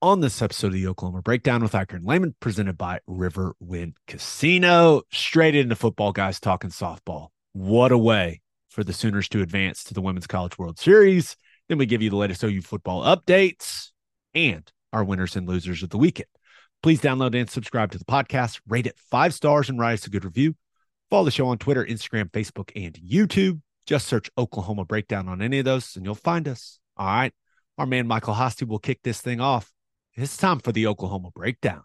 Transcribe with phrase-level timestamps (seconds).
[0.00, 5.02] on this episode of the Oklahoma Breakdown with Ikard and Lehman, presented by Riverwind Casino.
[5.12, 7.28] Straight into football, guys, talking softball.
[7.52, 8.40] What a way
[8.70, 11.36] for the Sooners to advance to the Women's College World Series.
[11.68, 13.90] Then we give you the latest OU football updates
[14.34, 16.28] and our winners and losers of the weekend.
[16.82, 20.10] Please download and subscribe to the podcast, rate it five stars, and write us a
[20.10, 20.54] good review.
[21.10, 23.60] Follow the show on Twitter, Instagram, Facebook, and YouTube.
[23.86, 26.78] Just search Oklahoma Breakdown on any of those and you'll find us.
[26.96, 27.32] All right.
[27.78, 29.72] Our man Michael Hosty will kick this thing off.
[30.20, 31.84] It's time for the Oklahoma Breakdown.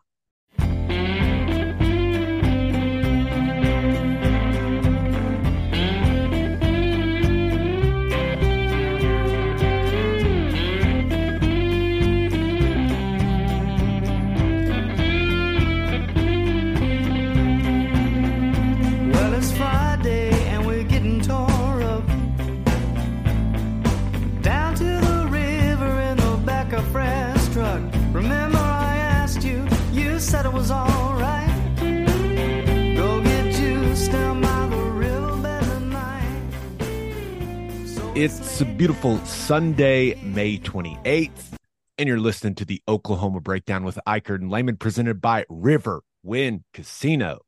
[38.15, 41.55] It's a beautiful Sunday, May 28th,
[41.97, 46.63] and you're listening to the Oklahoma Breakdown with Ikard and Lehman, presented by River Wind
[46.75, 47.39] Casino.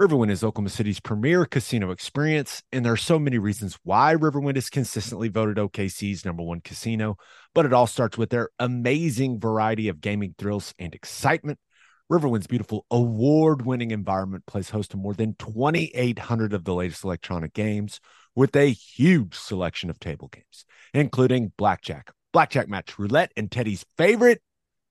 [0.00, 4.56] Riverwind is Oklahoma City's premier casino experience, and there are so many reasons why Riverwind
[4.56, 7.16] is consistently voted OKC's number one casino.
[7.52, 11.58] But it all starts with their amazing variety of gaming thrills and excitement.
[12.08, 17.52] Riverwind's beautiful award winning environment plays host to more than 2,800 of the latest electronic
[17.52, 17.98] games
[18.34, 24.42] with a huge selection of table games, including blackjack, blackjack match, roulette, and Teddy's favorite,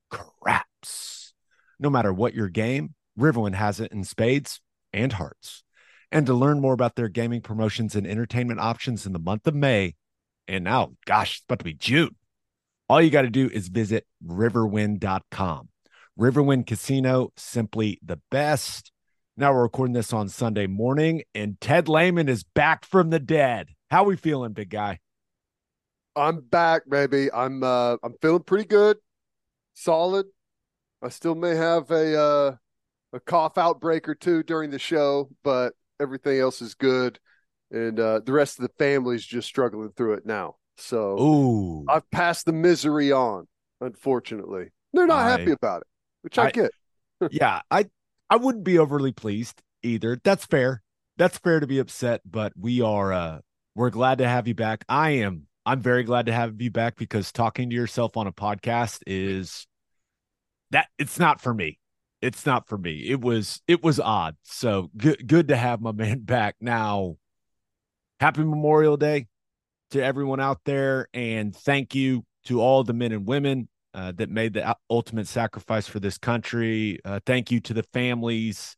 [0.09, 1.33] craps.
[1.79, 4.61] No matter what your game, Riverwind has it in spades
[4.93, 5.63] and hearts.
[6.11, 9.55] And to learn more about their gaming promotions and entertainment options in the month of
[9.55, 9.95] May,
[10.47, 12.15] and now, gosh, it's about to be June,
[12.87, 15.69] all you got to do is visit riverwind.com.
[16.19, 18.92] Riverwind Casino, simply the best.
[19.35, 23.69] Now we're recording this on Sunday morning, and Ted Lehman is back from the dead.
[23.89, 24.99] How are we feeling, big guy?
[26.15, 27.31] I'm back, baby.
[27.33, 28.97] I'm uh I'm feeling pretty good,
[29.73, 30.27] solid.
[31.01, 32.55] I still may have a uh
[33.13, 37.19] a cough outbreak or two during the show, but everything else is good.
[37.71, 40.57] And uh the rest of the family's just struggling through it now.
[40.77, 43.47] So Ooh, I've passed the misery on,
[43.81, 44.67] unfortunately.
[44.93, 45.87] They're not I- happy about it,
[46.21, 46.71] which I, I- get.
[47.31, 47.85] yeah, I
[48.33, 50.19] I wouldn't be overly pleased either.
[50.23, 50.81] That's fair.
[51.17, 53.39] That's fair to be upset, but we are uh
[53.75, 54.83] we're glad to have you back.
[54.89, 58.31] I am I'm very glad to have you back because talking to yourself on a
[58.31, 59.67] podcast is
[60.71, 61.77] that it's not for me.
[62.23, 63.05] It's not for me.
[63.07, 64.35] It was it was odd.
[64.41, 66.55] So good good to have my man back.
[66.59, 67.17] Now
[68.19, 69.27] happy Memorial Day
[69.91, 74.29] to everyone out there and thank you to all the men and women uh, that
[74.29, 76.99] made the ultimate sacrifice for this country.
[77.05, 78.75] Uh, thank you to the families.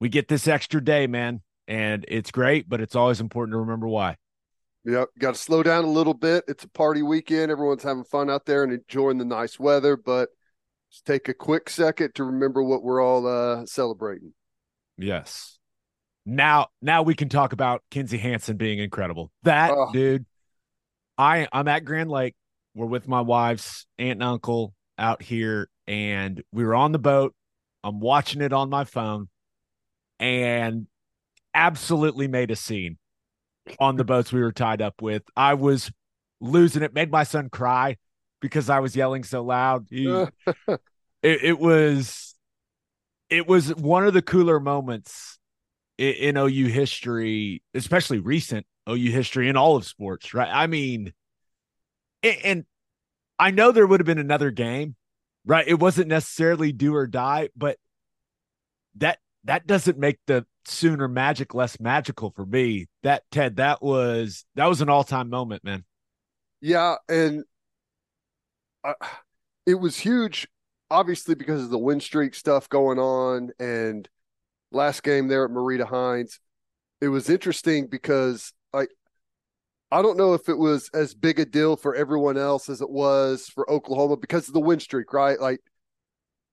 [0.00, 3.88] We get this extra day, man, and it's great, but it's always important to remember
[3.88, 4.16] why.
[4.84, 6.44] Yep, got to slow down a little bit.
[6.46, 7.50] It's a party weekend.
[7.50, 10.28] Everyone's having fun out there and enjoying the nice weather, but
[10.90, 14.34] just take a quick second to remember what we're all uh, celebrating.
[14.98, 15.58] Yes.
[16.26, 19.30] Now, now we can talk about Kinzie Hansen being incredible.
[19.42, 19.90] That Oh.
[19.92, 20.26] dude.
[21.16, 22.34] I I'm at Grand Lake.
[22.74, 27.34] We're with my wife's aunt and uncle out here, and we were on the boat.
[27.82, 29.28] I'm watching it on my phone,
[30.18, 30.86] and
[31.54, 32.98] absolutely made a scene
[33.78, 35.22] on the boats we were tied up with.
[35.36, 35.90] I was
[36.40, 36.94] losing it.
[36.94, 37.96] Made my son cry
[38.40, 39.86] because I was yelling so loud.
[39.90, 40.06] He,
[40.68, 40.78] it,
[41.22, 42.34] it was
[43.30, 45.38] it was one of the cooler moments
[45.98, 50.50] in, in OU history, especially recent OU history in all of sports, right?
[50.52, 51.12] I mean,
[52.24, 52.64] and
[53.38, 54.96] I know there would have been another game,
[55.44, 55.66] right?
[55.66, 57.78] It wasn't necessarily do or die, but
[58.96, 62.86] that that doesn't make the Sooner magic less magical for me.
[63.02, 65.84] That Ted, that was that was an all time moment, man.
[66.62, 67.44] Yeah, and
[68.82, 68.94] uh,
[69.66, 70.48] it was huge,
[70.90, 74.08] obviously because of the win streak stuff going on, and
[74.72, 76.38] last game there at Marita Hynes,
[77.02, 78.54] it was interesting because
[79.94, 82.90] I don't know if it was as big a deal for everyone else as it
[82.90, 85.38] was for Oklahoma because of the win streak, right?
[85.38, 85.60] Like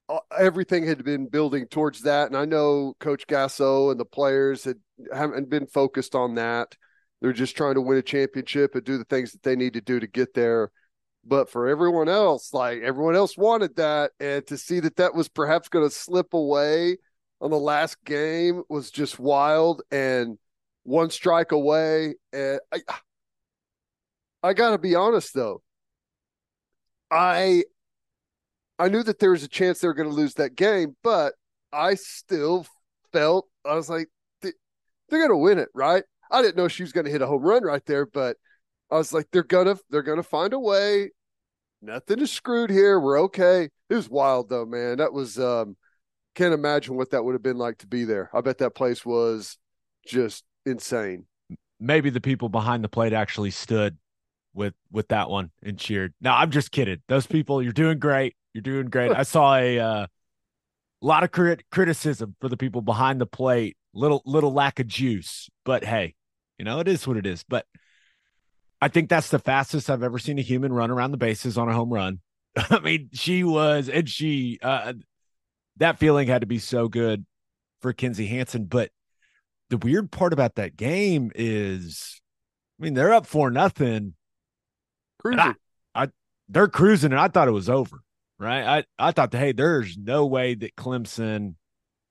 [0.09, 4.63] uh, everything had been building towards that, and I know Coach Gasso and the players
[4.63, 4.75] had
[5.11, 6.75] haven't been focused on that.
[7.19, 9.81] They're just trying to win a championship and do the things that they need to
[9.81, 10.69] do to get there.
[11.25, 15.29] But for everyone else, like everyone else wanted that, and to see that that was
[15.29, 16.97] perhaps going to slip away
[17.39, 19.81] on the last game was just wild.
[19.89, 20.37] And
[20.83, 22.81] one strike away, and I,
[24.43, 25.61] I got to be honest though,
[27.09, 27.63] I,
[28.79, 31.33] I knew that there was a chance they were going to lose that game, but
[31.71, 32.65] I still
[33.11, 34.07] felt I was like,
[34.41, 36.03] they're going to win it, right?
[36.31, 38.37] I didn't know she was going to hit a home run right there, but
[38.91, 41.11] I was like, they're gonna they're gonna find a way.
[41.81, 42.99] Nothing is screwed here.
[42.99, 43.69] We're okay.
[43.89, 44.97] It was wild though, man.
[44.97, 45.77] That was um
[46.35, 48.29] can't imagine what that would have been like to be there.
[48.33, 49.57] I bet that place was
[50.05, 51.25] just insane.
[51.79, 53.97] Maybe the people behind the plate actually stood
[54.53, 56.13] with with that one and cheered.
[56.21, 57.01] No, I'm just kidding.
[57.07, 58.35] Those people, you're doing great.
[58.53, 59.11] You're doing great.
[59.11, 60.07] I saw a uh,
[61.01, 63.77] lot of crit- criticism for the people behind the plate.
[63.93, 66.15] Little little lack of juice, but hey,
[66.57, 67.43] you know it is what it is.
[67.43, 67.65] But
[68.81, 71.69] I think that's the fastest I've ever seen a human run around the bases on
[71.69, 72.19] a home run.
[72.57, 74.93] I mean, she was, and she, uh,
[75.77, 77.25] that feeling had to be so good
[77.81, 78.65] for Kinzie Hansen.
[78.65, 78.89] But
[79.69, 82.19] the weird part about that game is,
[82.79, 84.15] I mean, they're up for nothing.
[85.21, 85.39] Cruising.
[85.39, 85.55] I,
[85.95, 86.07] I,
[86.49, 88.01] they're cruising, and I thought it was over.
[88.39, 88.85] Right?
[88.99, 91.55] I, I thought, hey, there's no way that Clemson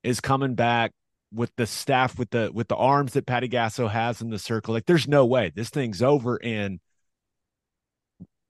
[0.03, 0.93] is coming back
[1.33, 4.73] with the staff with the with the arms that Patty Gasso has in the circle.
[4.73, 6.79] Like there's no way this thing's over and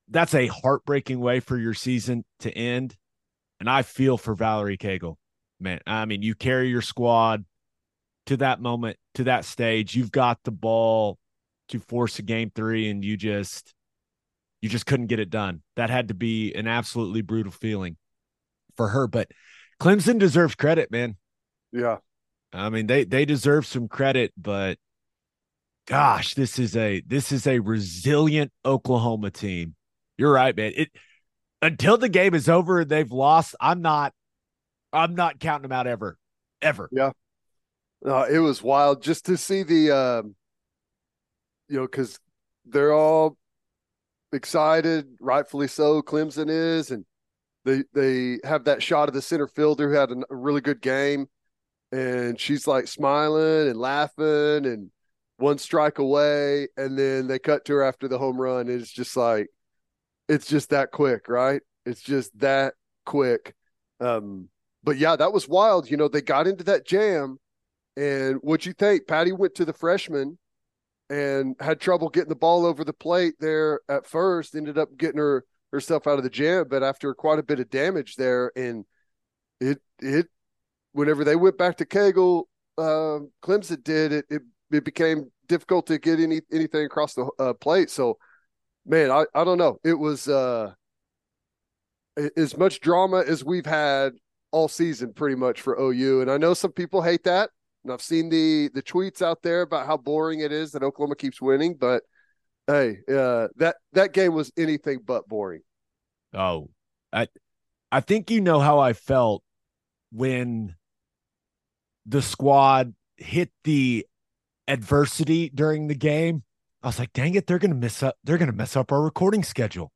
[0.09, 2.95] that's a heartbreaking way for your season to end.
[3.59, 5.15] And I feel for Valerie Cagle.
[5.59, 7.45] Man, I mean, you carry your squad
[8.25, 9.95] to that moment, to that stage.
[9.95, 11.17] You've got the ball
[11.69, 13.73] to force a game 3 and you just
[14.61, 15.61] you just couldn't get it done.
[15.75, 17.97] That had to be an absolutely brutal feeling
[18.77, 19.31] for her, but
[19.79, 21.17] Clemson deserves credit, man.
[21.71, 21.97] Yeah.
[22.53, 24.77] I mean, they they deserve some credit, but
[25.87, 29.75] gosh, this is a this is a resilient Oklahoma team.
[30.17, 30.73] You're right, man.
[30.75, 30.91] It
[31.61, 34.13] until the game is over and they've lost, I'm not
[34.93, 36.17] I'm not counting them out ever.
[36.61, 36.89] Ever.
[36.91, 37.11] Yeah.
[38.05, 40.35] Uh, it was wild just to see the um
[41.69, 42.19] you know, because
[42.65, 43.37] they're all
[44.33, 46.01] excited, rightfully so.
[46.01, 47.05] Clemson is, and
[47.65, 51.27] they they have that shot of the center fielder who had a, really good game
[51.91, 54.89] and she's like smiling and laughing and
[55.37, 59.17] one strike away and then they cut to her after the home run it's just
[59.17, 59.47] like
[60.29, 62.73] it's just that quick right it's just that
[63.05, 63.55] quick
[63.99, 64.47] um
[64.83, 67.37] but yeah that was wild you know they got into that jam
[67.97, 70.37] and what'd you think patty went to the freshman
[71.11, 75.19] and had trouble getting the ball over the plate there at first ended up getting
[75.19, 78.85] her herself out of the jam but after quite a bit of damage there and
[79.59, 80.27] it it
[80.93, 82.43] whenever they went back to Cagle,
[82.77, 84.41] uh, Clemson did it, it.
[84.71, 87.89] It became difficult to get any anything across the uh, plate.
[87.89, 88.17] So,
[88.85, 89.79] man, I, I don't know.
[89.83, 90.71] It was uh,
[92.37, 94.13] as much drama as we've had
[94.51, 96.21] all season, pretty much for OU.
[96.21, 97.49] And I know some people hate that,
[97.83, 101.15] and I've seen the the tweets out there about how boring it is that Oklahoma
[101.15, 101.75] keeps winning.
[101.75, 102.03] But
[102.67, 105.61] hey, uh, that that game was anything but boring.
[106.33, 106.69] Oh,
[107.11, 107.27] I
[107.91, 109.43] I think you know how I felt
[110.11, 110.75] when
[112.05, 114.05] the squad hit the
[114.67, 116.43] adversity during the game,
[116.81, 119.43] I was like, dang it, they're gonna miss up, they're gonna mess up our recording
[119.43, 119.91] schedule.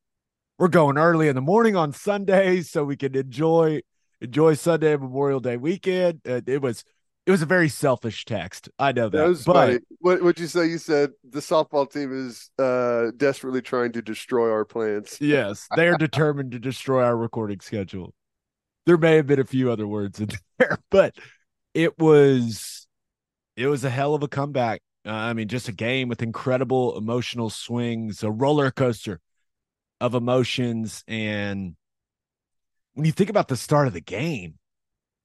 [0.57, 3.81] We're going early in the morning on Sundays so we can enjoy
[4.21, 6.21] enjoy Sunday Memorial Day weekend.
[6.27, 6.83] Uh, it was
[7.25, 8.69] it was a very selfish text.
[8.77, 9.17] I know that.
[9.17, 9.79] that but funny.
[9.99, 10.67] What would you say?
[10.67, 15.17] You said the softball team is uh, desperately trying to destroy our plans.
[15.19, 18.13] yes, they are determined to destroy our recording schedule.
[18.85, 21.15] There may have been a few other words in there, but
[21.73, 22.87] it was
[23.55, 24.81] it was a hell of a comeback.
[25.05, 29.19] Uh, I mean, just a game with incredible emotional swings, a roller coaster
[30.01, 31.03] of emotions.
[31.07, 31.75] And
[32.93, 34.55] when you think about the start of the game,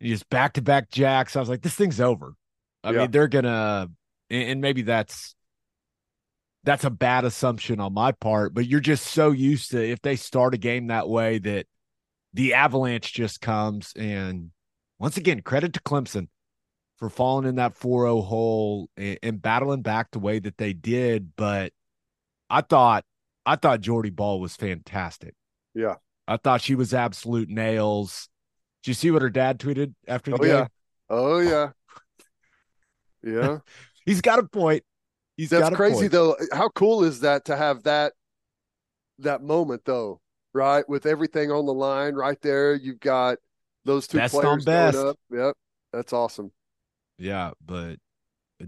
[0.03, 1.37] just back to back jacks.
[1.37, 2.35] I was like, this thing's over.
[2.83, 2.99] I Yeah.
[3.01, 3.89] mean, they're gonna,
[4.31, 5.35] and maybe that's
[6.65, 10.17] that's a bad assumption on my part, but you're just so used to if they
[10.17, 11.67] start a game that way that
[12.35, 13.93] the avalanche just comes.
[13.97, 14.51] And
[14.99, 16.29] once again, credit to Clemson
[16.99, 21.35] for falling in that 4-0 hole and, and battling back the way that they did.
[21.35, 21.73] But
[22.51, 23.05] I thought
[23.47, 25.35] I thought Jordy Bahl was fantastic.
[25.75, 25.97] Yeah.
[26.29, 28.29] I thought she was absolute nails.
[28.83, 30.47] Did you see what her dad tweeted after the Oh game?
[30.47, 30.69] yeah.
[31.09, 31.73] Oh yeah.
[33.23, 33.59] Yeah.
[34.07, 34.83] He's got a point.
[35.37, 36.13] He's That's got a crazy point.
[36.13, 36.37] though.
[36.53, 38.13] How cool is that to have that
[39.19, 40.21] that moment though,
[40.53, 40.89] right?
[40.89, 42.75] With everything on the line right there.
[42.75, 43.39] You've got
[43.85, 44.99] those two Best on players best.
[44.99, 45.17] up.
[45.31, 45.55] Yep.
[45.93, 46.53] That's awesome.
[47.19, 47.97] Yeah, but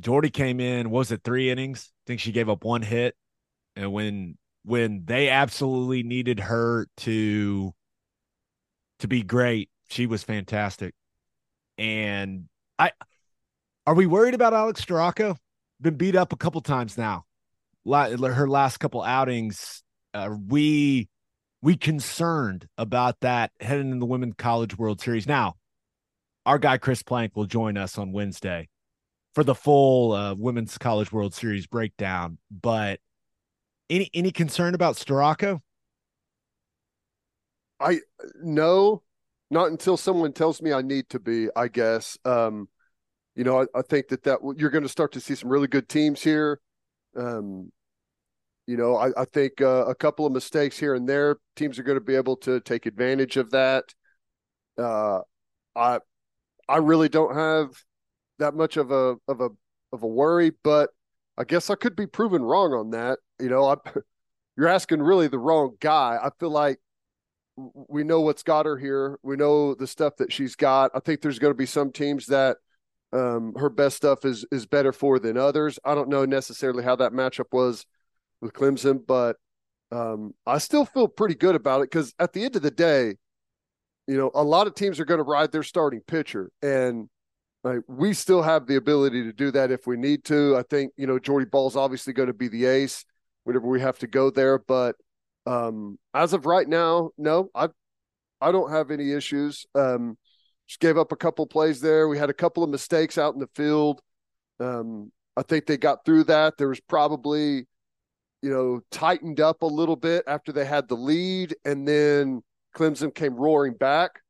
[0.01, 0.91] Jordy came in.
[0.91, 1.93] Was it three innings?
[1.93, 3.17] I think she gave up one hit,
[3.77, 7.75] and when when they absolutely needed her to
[9.01, 10.95] to be great, she was fantastic.
[11.79, 12.93] And I
[13.87, 15.37] are we worried about Alex Storako?
[15.81, 17.25] Been beat up a couple times now.
[17.85, 19.83] Her last couple outings,
[20.15, 21.09] uh, we
[21.61, 25.27] we concerned about that heading in the Women's College World Series?
[25.27, 25.55] Now,
[26.47, 28.69] our guy Chris Plank will join us on Wednesday
[29.35, 32.39] for the full uh, Women's College World Series breakdown.
[32.51, 33.01] But
[33.91, 35.61] any any concern about Storako?
[37.81, 38.01] I
[38.41, 39.03] no,
[39.53, 41.49] not until someone tells me I need to be.
[41.55, 42.19] I guess.
[42.25, 42.69] Um,
[43.35, 45.69] you know, I, I think that that you're going to start to see some really
[45.69, 46.61] good teams here.
[47.17, 47.71] Um,
[48.67, 51.83] you know, I, I think uh, a couple of mistakes here and there, teams are
[51.83, 53.85] going to be able to take advantage of that.
[54.79, 55.21] Uh,
[55.77, 56.01] I
[56.69, 57.71] I really don't have
[58.39, 59.51] that much of a of a
[59.93, 60.91] of a worry, but
[61.37, 63.19] I guess I could be proven wrong on that.
[63.39, 63.77] You know, I,
[64.57, 66.19] you're asking really the wrong guy.
[66.23, 66.79] I feel like
[67.75, 69.19] we know what's got her here.
[69.23, 70.91] We know the stuff that she's got.
[70.95, 72.59] I think there's going to be some teams that
[73.13, 75.79] um, her best stuff is is better for than others.
[75.85, 77.85] I don't know necessarily how that matchup was
[78.41, 79.37] with Clemson, but
[79.91, 83.17] um, I still feel pretty good about it because at the end of the day,
[84.07, 87.09] you know, a lot of teams are going to ride their starting pitcher, and
[87.63, 90.57] like, we still have the ability to do that if we need to.
[90.57, 93.05] I think you know Jordy Bahl's obviously going to be the ace
[93.45, 94.97] whenever we have to go there, but
[95.47, 97.69] um, as of right now, no, I
[98.41, 99.67] I don't have any issues.
[99.75, 100.19] Um,
[100.67, 102.09] just gave up a couple plays there.
[102.09, 104.01] We had a couple of mistakes out in the field.
[104.61, 106.55] Um, I think they got through that.
[106.59, 107.67] There was probably,
[108.43, 112.43] you know, tightened up a little bit after they had the lead, and then
[112.77, 114.21] Clemson came roaring back.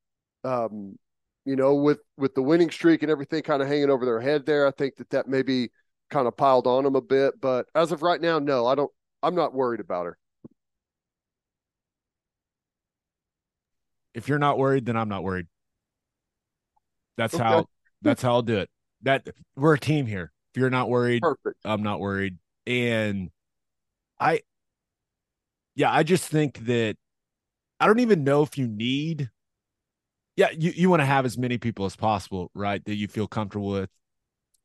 [0.44, 0.98] Um,
[1.44, 4.46] you know, with with the winning streak and everything kind of hanging over their head
[4.46, 5.70] there, I think that that maybe
[6.10, 7.40] kind of piled on them a bit.
[7.40, 8.90] But as of right now, no, I don't.
[9.22, 10.18] I'm not worried about her.
[14.14, 15.46] If you're not worried, then I'm not worried.
[17.16, 17.42] That's Okay.
[17.42, 17.66] how
[18.02, 18.70] that's how I'll do it.
[19.02, 20.32] That we're a team here.
[20.54, 21.56] If you're not worried, Perfect.
[21.64, 22.38] I'm not worried.
[22.66, 23.30] And
[24.20, 24.42] I
[25.74, 26.96] yeah, I just think that
[27.80, 29.30] I don't even know if you need
[30.36, 32.82] yeah, you, you want to have as many people as possible, right?
[32.86, 33.90] That you feel comfortable with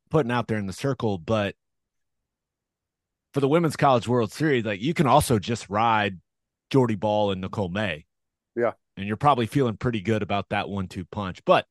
[0.09, 1.17] putting out there in the circle.
[1.17, 1.55] But
[3.33, 6.19] for the women's college world series, like you can also just ride
[6.69, 8.05] Jordy Bahl and Nicole May.
[8.55, 8.71] Yeah.
[8.97, 11.45] And you're probably feeling pretty good about that one two punch.
[11.45, 11.65] But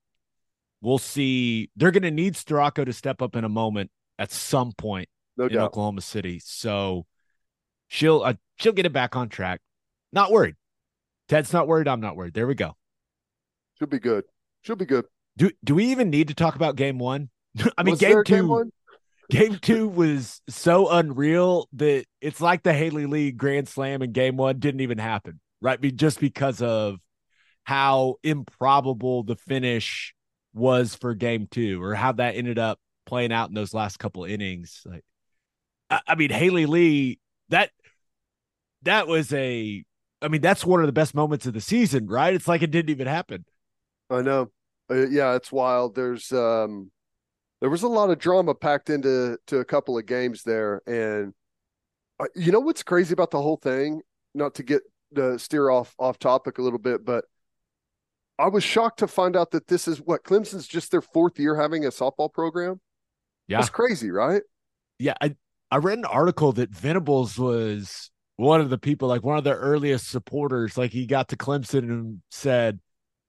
[0.80, 1.70] we'll see.
[1.76, 5.54] They're gonna need Storako to step up in a moment at some point No in
[5.54, 5.66] doubt.
[5.66, 6.40] Oklahoma City.
[6.42, 7.04] So
[7.88, 9.60] she'll uh, she'll get it back on track.
[10.12, 10.54] Not worried.
[11.28, 11.88] Ted's not worried.
[11.88, 12.34] I'm not worried.
[12.34, 12.76] There we go.
[13.78, 14.24] She'll be good.
[14.62, 15.04] She'll be good.
[15.36, 17.30] Do do we even need to talk about game one?
[17.76, 18.46] I mean, game two.
[18.46, 18.72] game?
[19.28, 24.36] Game two was so unreal that it's like the Haley Lee Grand Slam in game
[24.36, 25.80] one didn't even happen, right?
[25.80, 27.00] Be just because of
[27.66, 30.14] how improbable the finish
[30.54, 34.24] was for game two, or how that ended up playing out in those last couple
[34.24, 34.82] innings.
[34.86, 35.04] Like,
[35.90, 37.18] I, I mean, Haley Lee,
[37.48, 37.72] that
[38.82, 39.84] that was a,
[40.22, 42.32] I mean, that's one of the best moments of the season, right?
[42.32, 43.44] It's like it didn't even happen.
[44.10, 44.52] I know.
[44.88, 45.96] Uh, yeah, it's wild.
[45.96, 46.92] There's um
[47.60, 51.34] there was a lot of drama packed into to a couple of games there and
[52.20, 54.02] uh, you know what's crazy about the whole thing?
[54.36, 54.82] Not to get
[55.16, 57.24] to steer off off topic a little bit, but
[58.38, 61.56] I was shocked to find out that this is what Clemson's just their fourth year
[61.56, 62.80] having a softball program.
[63.48, 63.58] Yeah.
[63.58, 64.42] That's crazy, right?
[64.98, 65.34] yeah, I
[65.70, 69.54] I read an article that Venables was one of the people, like one of the
[69.54, 70.76] earliest supporters.
[70.76, 72.80] Like he got to Clemson and said,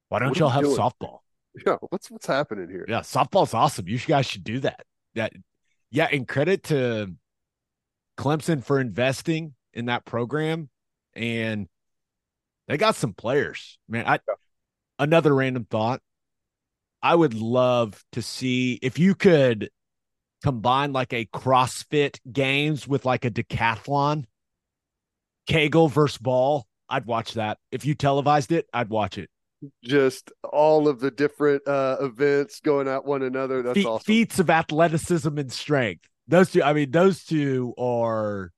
[0.10, 1.20] "Why don't y'all have doing?" softball?
[1.66, 2.86] Yeah, what's what's happening here?
[2.88, 3.88] Yeah, softball's awesome.
[3.88, 4.86] You guys should do that."
[5.16, 5.34] That,
[5.90, 7.14] yeah, and credit to
[8.18, 10.70] Clemson for investing in that program,
[11.14, 11.68] and
[12.68, 13.80] they got some players.
[13.90, 14.20] Man, I
[15.00, 16.01] another random thought.
[17.01, 19.70] I would love to see if you could
[20.44, 24.25] combine like a CrossFit games with like a decathlon,
[25.48, 26.68] Cagle versus Bahl.
[26.89, 27.58] I'd watch that.
[27.72, 29.30] If you televised it, I'd watch it.
[29.84, 33.63] Just all of the different uh events going at one another.
[33.63, 34.06] That's Fe- awesome.
[34.06, 36.06] Feats of athleticism and strength.
[36.27, 38.51] Those two, I mean, those two are,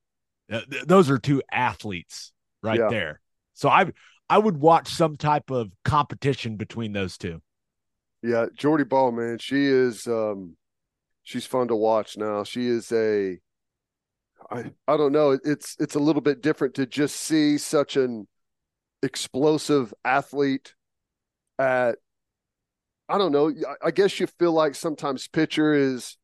[0.51, 2.31] uh, th- those are two athletes
[2.63, 2.89] right Yeah.
[2.89, 3.21] there.
[3.53, 3.91] So I,
[4.29, 7.41] I would watch some type of competition between those two.
[8.21, 10.55] Yeah, Jordy Bahl, man, she is um
[11.23, 12.43] she's fun to watch now.
[12.43, 13.39] She is a
[14.51, 18.27] I I don't know, it's it's a little bit different to just see such an
[19.01, 20.73] explosive athlete
[21.57, 21.97] at
[23.07, 23.51] I don't know,
[23.83, 26.15] I, guess you feel like sometimes pitcher is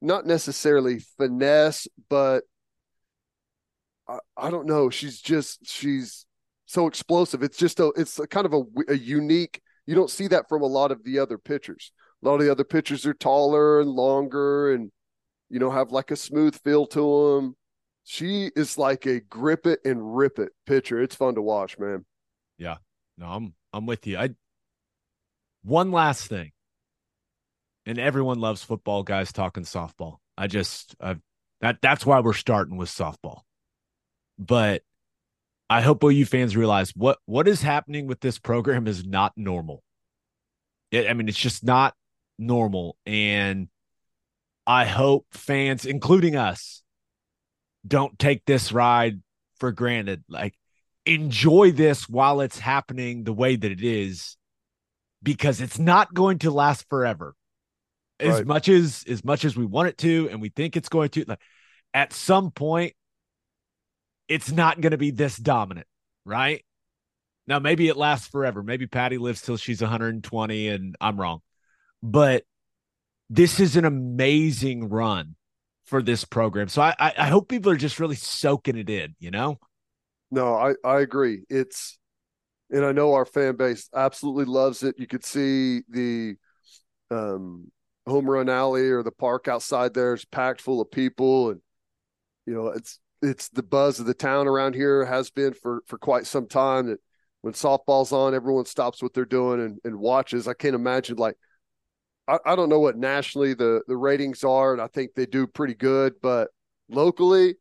[0.00, 2.44] not necessarily finesse, but
[4.08, 6.24] I, I don't know, she's just she's
[6.70, 7.42] so explosive.
[7.42, 8.62] It's just a it's a kind of a,
[8.92, 9.60] a unique
[9.90, 11.90] you don't see that from a lot of the other pitchers.
[12.22, 14.92] A lot of the other pitchers are taller and longer and,
[15.48, 17.56] you know, have like a smooth feel to them.
[18.04, 21.02] She is like a grip it and rip it pitcher.
[21.02, 22.04] It's fun to watch, man.
[22.56, 22.76] Yeah,
[23.18, 24.16] no, I'm I'm with you.
[24.16, 24.30] I
[25.64, 26.52] one last thing.
[27.84, 30.18] And everyone loves football guys talking softball.
[30.38, 31.16] I just i
[31.62, 33.40] that that's why we're starting with softball.
[34.38, 34.82] But
[35.70, 39.84] I hope OU fans realize what what is happening with this program is not normal.
[40.90, 41.94] It, I mean, it's just not
[42.38, 43.68] normal, and
[44.66, 46.82] I hope fans, including us,
[47.86, 49.22] don't take this ride
[49.58, 50.24] for granted.
[50.28, 50.54] Like,
[51.06, 54.36] enjoy this while it's happening the way that it is,
[55.22, 57.36] because it's not going to last forever.
[58.18, 58.46] As Right.
[58.46, 61.24] much as as much as we want it to, and we think it's going to,
[61.28, 61.40] like,
[61.94, 62.94] at some point,
[64.30, 65.88] it's not going to be this dominant,
[66.24, 66.64] right?
[67.46, 68.62] Now, maybe it lasts forever.
[68.62, 71.40] Maybe Patty lives till she's 120 and I'm wrong.
[72.00, 72.44] But
[73.28, 75.34] this is an amazing run
[75.84, 76.68] for this program.
[76.68, 79.58] So I, I, hope people are just really soaking it in, you know?
[80.30, 81.42] No, I, I agree.
[81.50, 81.98] It's,
[82.70, 84.94] and I know our fan base absolutely loves it.
[84.98, 86.36] You could see the
[87.10, 87.72] um,
[88.06, 91.60] home run alley or the park outside there is packed full of people, and
[92.46, 95.98] you know it's it's the buzz of the town around here has been for for
[95.98, 96.86] quite some time.
[96.86, 96.98] That
[97.42, 100.48] when softball's on, everyone stops what they're doing and, and watches.
[100.48, 101.36] I can't imagine like
[102.28, 105.46] I, I don't know what nationally the the ratings are, and I think they do
[105.46, 106.48] pretty good, but
[106.88, 107.56] locally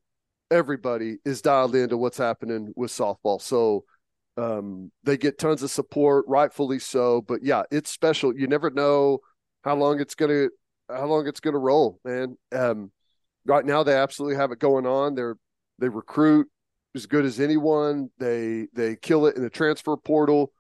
[0.52, 3.42] everybody is dialed into what's happening with softball.
[3.42, 3.86] So
[4.38, 7.22] um, they get tons of support, rightfully so.
[7.22, 8.36] But yeah, it's special.
[8.36, 9.20] You never know
[9.64, 10.48] how long it's gonna
[10.90, 12.38] how long it's gonna roll, man.
[12.52, 12.92] Um,
[13.46, 15.16] right now they absolutely have it going on.
[15.16, 15.38] They're
[15.80, 16.48] they recruit
[16.96, 18.10] as good as anyone.
[18.20, 20.52] They they kill it in the transfer portal.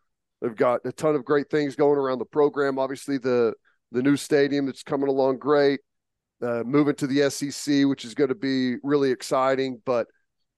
[0.42, 2.80] They've got a ton of great things going around the program.
[2.80, 3.54] Obviously the
[3.92, 5.82] the new stadium that's coming along great.
[6.42, 9.82] Uh, moving to the SEC, which is going to be really exciting.
[9.86, 10.08] But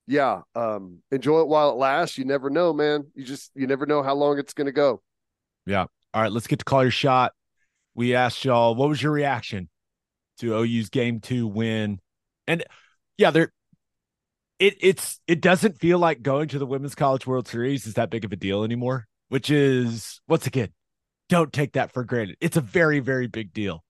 [0.05, 2.17] yeah, um, enjoy it while it lasts.
[2.17, 3.07] You never know, man.
[3.15, 5.01] You just you never know how long it's going to go.
[5.65, 5.85] Yeah.
[6.13, 7.31] All right, let's get to call your shot.
[7.95, 9.69] We asked y'all, what was your reaction
[10.39, 11.99] to OU's game two win?
[12.47, 12.63] And
[13.17, 13.51] yeah, there
[14.61, 18.11] it it's it doesn't feel like going to the Women's College World Series is that
[18.11, 20.69] big of a deal anymore, which is once again,
[21.29, 22.37] don't take that for granted.
[22.39, 23.83] It's a very, very big deal.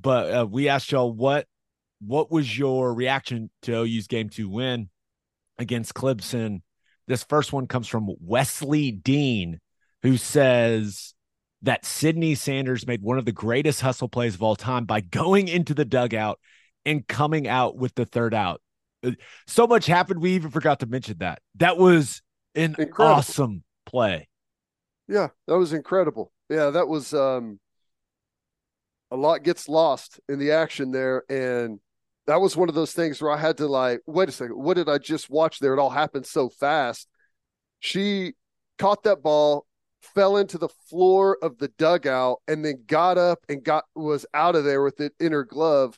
[0.00, 1.46] But uh, we asked y'all what
[2.00, 4.88] what was your reaction to OU's game two win
[5.58, 6.62] against Clemson?
[7.06, 9.60] This first one comes from Wesley Dean,
[10.02, 11.12] who says
[11.60, 15.48] that Sydney Sanders made one of the greatest hustle plays of all time by going
[15.48, 16.40] into the dugout
[16.86, 18.62] and coming out with the third out.
[19.04, 19.12] Uh,
[19.46, 21.40] So much happened, we even forgot to mention that.
[21.56, 22.22] That was
[22.54, 23.04] an Incredible.
[23.04, 24.28] awesome play.
[25.08, 26.32] Yeah, that was incredible.
[26.48, 27.60] Yeah, that was um
[29.10, 31.78] a lot gets lost in the action there and
[32.26, 34.74] that was one of those things where I had to like, wait a second, what
[34.74, 35.74] did I just watch there?
[35.74, 37.06] It all happened so fast.
[37.78, 38.32] She
[38.78, 39.64] caught that ball,
[40.02, 44.56] fell into the floor of the dugout, and then got up and got was out
[44.56, 45.96] of there with it in her glove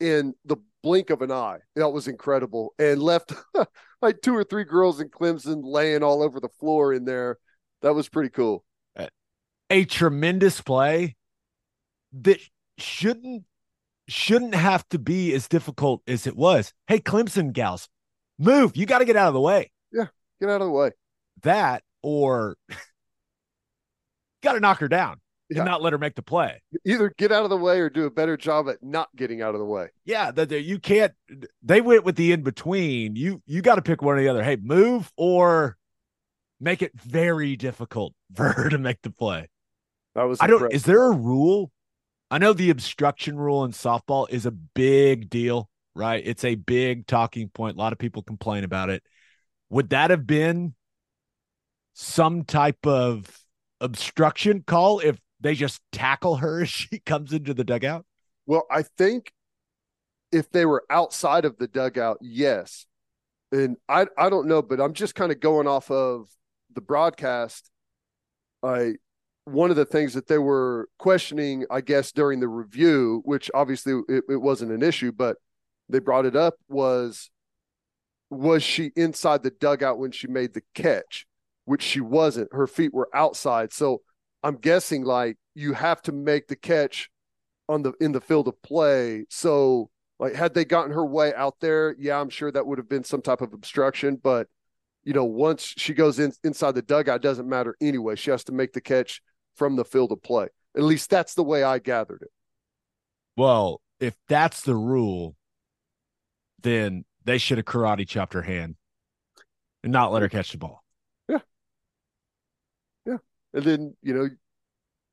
[0.00, 1.58] in the blink of an eye.
[1.74, 2.74] That was incredible.
[2.78, 3.32] And left
[4.02, 7.38] like two or three girls in Clemson laying all over the floor in there.
[7.80, 8.64] That was pretty cool.
[9.70, 11.16] A tremendous play
[12.12, 12.38] that
[12.76, 13.44] shouldn't
[14.06, 16.74] shouldn't have to be as difficult as it was.
[16.86, 17.88] Hey, Clemson gals,
[18.38, 18.76] move.
[18.76, 19.72] You got to get out of the way.
[19.90, 20.90] Yeah, get out of the way.
[21.42, 22.56] That or
[24.42, 25.58] got to knock her down Yeah.
[25.58, 26.62] and not let her make the play.
[26.86, 29.54] Either get out of the way or do a better job at not getting out
[29.54, 29.88] of the way.
[30.04, 31.12] Yeah, that you can't.
[31.62, 33.16] They went with the in between.
[33.16, 34.42] You you got to pick one or the other.
[34.42, 35.76] Hey, move or
[36.60, 39.48] make it very difficult for her to make the play.
[40.14, 40.72] That was I don't.
[40.72, 41.70] Is there a rule?
[42.30, 46.22] I know the obstruction rule in softball is a big deal, right?
[46.24, 47.76] It's a big talking point.
[47.76, 49.02] A lot of people complain about it.
[49.68, 50.74] Would that have been
[51.92, 53.28] some type of
[53.80, 58.04] obstruction call if they just tackle her as she comes into the dugout?
[58.46, 59.32] Well, I think
[60.32, 62.86] if they were outside of the dugout, yes.
[63.52, 66.28] And I I don't know, but I'm just kind of going off of
[66.74, 67.70] the broadcast.
[68.64, 68.94] I
[69.44, 74.00] one of the things that they were questioning, I guess, during the review, which obviously
[74.08, 75.36] it, it wasn't an issue, but
[75.88, 77.30] they brought it up was
[78.30, 81.26] was she inside the dugout when she made the catch,
[81.66, 82.52] which she wasn't.
[82.52, 83.72] Her feet were outside.
[83.72, 84.00] So
[84.44, 87.10] I'm guessing like you have to make the catch
[87.66, 89.24] on the in the field of play.
[89.30, 89.88] So
[90.20, 93.04] like had they gotten her way out there, yeah, I'm sure that would have been
[93.04, 94.16] some type of obstruction.
[94.22, 94.48] But
[95.02, 98.16] you know, once she goes in inside the dugout, it doesn't matter anyway.
[98.16, 99.22] She has to make the catch
[99.56, 100.48] from the field of play.
[100.76, 102.30] At least that's the way I gathered it.
[103.36, 105.36] Well, if that's the rule,
[106.62, 108.76] then they should have karate chopped her hand
[109.82, 110.83] and not let her catch the ball.
[113.54, 114.28] And then you know,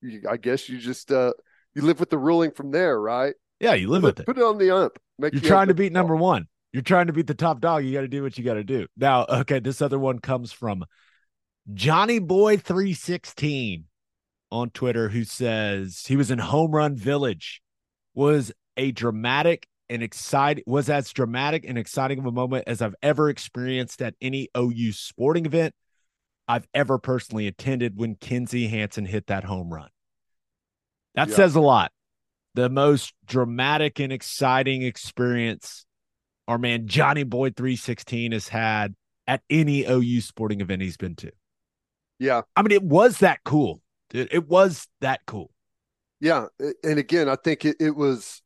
[0.01, 1.33] you, I guess you just uh
[1.73, 3.33] you live with the ruling from there, right?
[3.59, 4.25] Yeah, you live with it.
[4.25, 4.97] Put it on the ump.
[5.19, 6.47] Make You're trying to beat number one.
[6.73, 7.85] You're trying to beat the top dog.
[7.85, 8.87] You got to do what you got to do.
[8.97, 10.83] Now, okay, this other one comes from
[11.73, 13.85] Johnny Boy 316
[14.51, 17.61] on Twitter who says he was in Home Run Village,
[18.13, 22.95] was a dramatic and exciting was as dramatic and exciting of a moment as I've
[23.03, 25.75] ever experienced at any OU sporting event
[26.51, 29.87] I've ever personally attended when Kinzie Hansen hit that home run.
[31.15, 31.35] That Yeah.
[31.35, 31.93] says a lot.
[32.55, 35.85] The most dramatic and exciting experience
[36.49, 38.95] our man Johnny Boy 316 has had
[39.27, 41.31] at any OU sporting event he's been to.
[42.19, 43.81] Yeah, I mean, it was that cool.
[44.09, 45.51] Dude, it was that cool.
[46.19, 46.47] yeah,
[46.83, 48.41] and again, I think it, it was.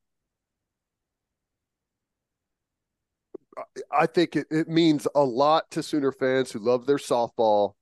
[3.58, 3.64] I-
[4.04, 7.74] I think it, it means a lot to Sooner fans who love their softball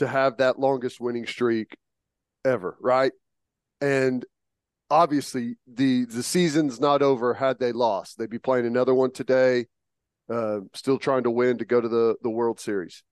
[0.00, 1.76] to have that longest winning streak
[2.44, 3.12] ever, right?
[3.82, 4.24] And
[4.90, 7.34] obviously, the the season's not over.
[7.34, 9.66] Had they lost, they'd be playing another one today.
[10.28, 13.02] Uh, still trying to win to go to the the World Series.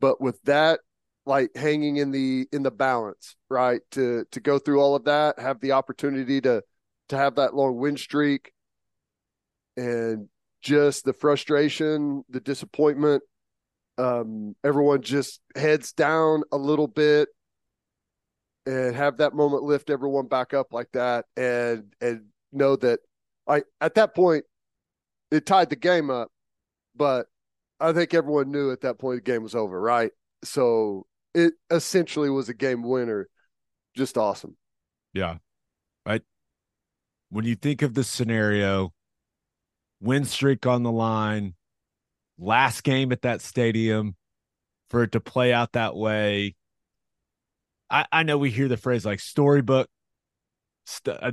[0.00, 0.80] But with that
[1.24, 3.80] like hanging in the in the balance, right?
[3.92, 6.64] To to go through all of that, have the opportunity to
[7.10, 8.52] to have that long win streak,
[9.76, 10.28] and
[10.62, 13.22] just the frustration, the disappointment.
[13.98, 17.28] Um, everyone just heads down a little bit,
[18.64, 23.00] and have that moment lift everyone back up like that, and and know that
[23.46, 24.44] I at that point
[25.30, 26.30] it tied the game up,
[26.94, 27.26] but
[27.80, 30.12] I think everyone knew at that point the game was over, right?
[30.44, 33.28] So it essentially was a game winner.
[33.96, 34.56] Just awesome.
[35.12, 35.38] Yeah.
[36.06, 36.22] Right.
[37.30, 38.92] When you think of the scenario,
[40.00, 41.54] win streak on the line,
[42.38, 44.16] last game at that stadium,
[44.90, 46.54] for it to play out that way.
[47.90, 49.88] I, I know we hear the phrase like storybook,
[50.84, 51.32] st- uh,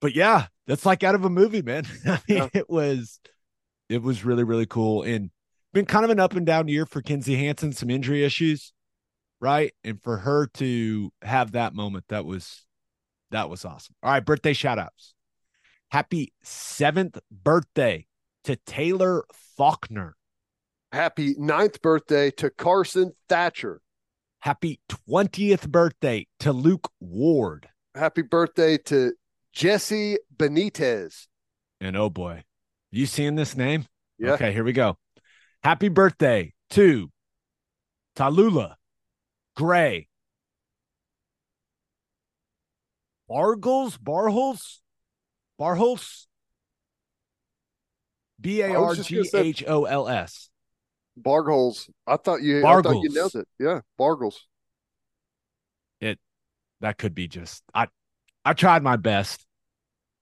[0.00, 1.84] but yeah, that's like out of a movie, man.
[2.06, 2.48] I mean, Yeah.
[2.54, 3.20] it was,
[3.88, 5.30] it was really really cool and
[5.72, 8.72] been kind of an up and down year for Kinzie Hansen, some injury issues,
[9.40, 9.72] right?
[9.84, 12.64] And for her to have that moment, that was
[13.30, 13.94] that was awesome.
[14.02, 15.14] All right, birthday shout outs.
[15.90, 18.06] Happy seventh birthday
[18.44, 19.24] to Taylor
[19.56, 20.16] Faulkner.
[20.92, 23.80] Happy ninth birthday to Carson Thatcher.
[24.40, 27.68] Happy 20th birthday to Luke Ward.
[27.94, 29.12] Happy birthday to
[29.52, 31.26] Jesse Benitez.
[31.80, 32.44] And oh boy,
[32.90, 33.86] you seeing this name?
[34.18, 34.32] Yeah.
[34.32, 34.96] Okay, here we go.
[35.62, 37.10] Happy birthday to
[38.16, 38.74] Tallulah
[39.56, 40.08] Gray.
[43.28, 44.78] Bargles, Barhols,
[45.60, 46.26] Barhols,
[48.40, 50.48] B A R G H O L S.
[51.16, 51.90] Bargles.
[52.06, 53.48] I thought you I thought you nailed it.
[53.58, 54.46] Yeah, Bargles.
[56.00, 56.18] It.
[56.80, 57.88] That could be just I.
[58.44, 59.44] I tried my best.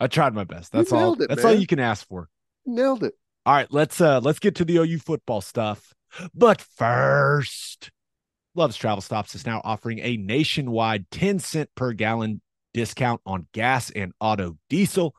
[0.01, 0.73] I tried my best.
[0.73, 1.21] That's all.
[1.21, 2.29] it, that's all you can ask for.
[2.67, 3.15] Nailed it.
[3.47, 5.95] All right, let's uh let's get to the OU football stuff.
[6.35, 7.91] But first,
[8.55, 12.41] Love's Travel Stops is now offering a nationwide 10 cent per gallon
[12.75, 15.15] discount on gas and auto diesel.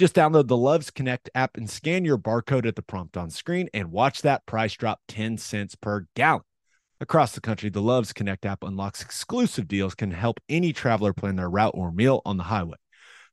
[0.00, 3.68] Just download the Loves Connect app and scan your barcode at the prompt on screen
[3.74, 6.40] and watch that price drop 10 cents per gallon.
[7.02, 11.36] Across the country, the Loves Connect app unlocks exclusive deals can help any traveler plan
[11.36, 12.78] their route or meal on the highway.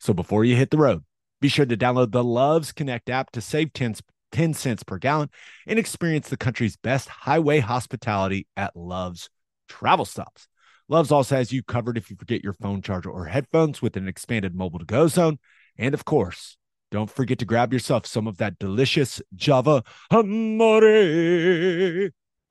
[0.01, 1.05] So before you hit the road,
[1.39, 3.95] be sure to download the Loves Connect app to save 10,
[4.33, 5.29] 10 cents per gallon
[5.67, 9.29] and experience the country's best highway hospitality at Love's
[9.69, 10.49] Travel Stops.
[10.89, 14.09] Love's also has you covered if you forget your phone charger or headphones with an
[14.09, 15.39] expanded mobile to go zone.
[15.77, 16.57] And of course,
[16.89, 20.81] don't forget to grab yourself some of that delicious Java Amore.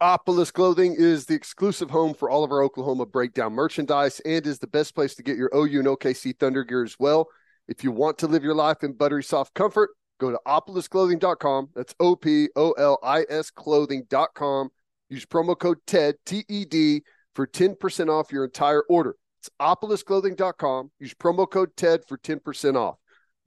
[0.02, 4.58] Opolis Clothing is the exclusive home for all of our Oklahoma breakdown merchandise and is
[4.58, 7.28] the best place to get your OU and OKC Thunder gear as well.
[7.66, 11.70] If you want to live your life in buttery soft comfort, go to opolisclothing.com.
[11.74, 14.68] That's O P O L I S clothing.com.
[15.08, 17.02] Use promo code TED, T E D,
[17.34, 19.16] for 10% off your entire order.
[19.40, 20.90] It's opolisclothing.com.
[21.00, 22.96] Use promo code TED for 10% off.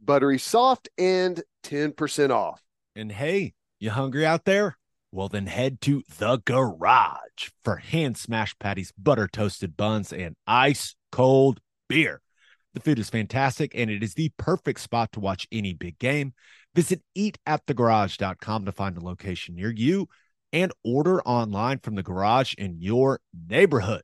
[0.04, 2.62] Buttery soft and 10% off.
[2.96, 4.78] And hey, you hungry out there?
[5.12, 10.96] Well, then head to the garage for hand smashed patties, butter toasted buns, and ice
[11.12, 12.22] cold beer.
[12.74, 16.34] The food is fantastic and it is the perfect spot to watch any big game.
[16.76, 20.08] Visit eatatthegarage.com to find a location near you
[20.54, 24.04] and order online from the garage in your neighborhood.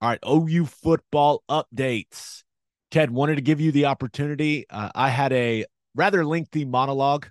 [0.00, 2.44] All right, OU football updates.
[2.90, 4.66] Ted wanted to give you the opportunity.
[4.70, 7.28] Uh, I had a rather lengthy monologue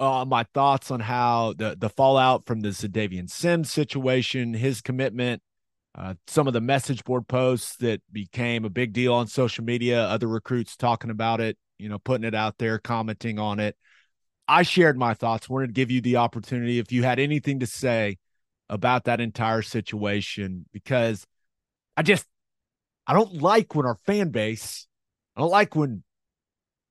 [0.00, 5.42] uh, my thoughts on how the the fallout from the Xadavien Sims situation, his commitment,
[5.94, 10.02] uh, some of the message board posts that became a big deal on social media,
[10.04, 13.76] other recruits talking about it, you know, putting it out there, commenting on it.
[14.48, 15.50] I shared my thoughts.
[15.50, 18.16] Wanted to give you the opportunity if you had anything to say
[18.70, 21.26] about that entire situation because
[21.96, 22.24] I just
[23.10, 24.86] I don't like when our fan base,
[25.36, 26.04] I don't like when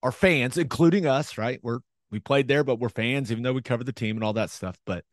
[0.03, 1.62] our fans, including us, right?
[1.63, 1.79] We're
[2.12, 4.49] we played there, but we're fans, even though we covered the team and all that
[4.49, 4.77] stuff.
[4.86, 5.05] But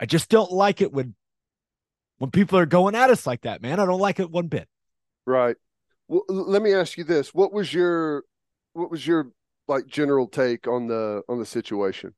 [0.00, 1.14] I just don't like it when
[2.18, 3.78] when people are going at us like that, man.
[3.78, 4.66] I don't like it one bit.
[5.28, 5.54] Right.
[6.08, 8.24] Well, let me ask you this: what was your
[8.72, 9.30] what was your
[9.68, 12.14] like general take on the on the situation?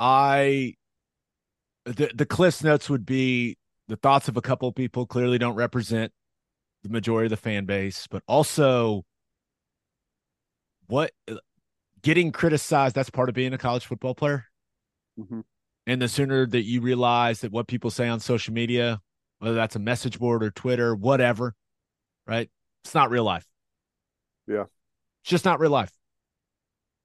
[0.00, 0.74] I
[1.84, 3.56] the the Cliffs notes would be
[3.86, 6.12] the thoughts of a couple of people clearly don't represent
[6.86, 9.04] the majority of the fan base, but also
[10.86, 11.12] what
[12.02, 14.44] getting criticized that's part of being a college football player.
[15.18, 15.40] Mm-hmm.
[15.88, 19.00] And the sooner that you realize that what people say on social media,
[19.38, 21.54] whether that's a message board or Twitter, whatever,
[22.26, 22.50] right?
[22.84, 23.46] It's not real life.
[24.46, 24.64] Yeah.
[25.22, 25.92] It's just not real life.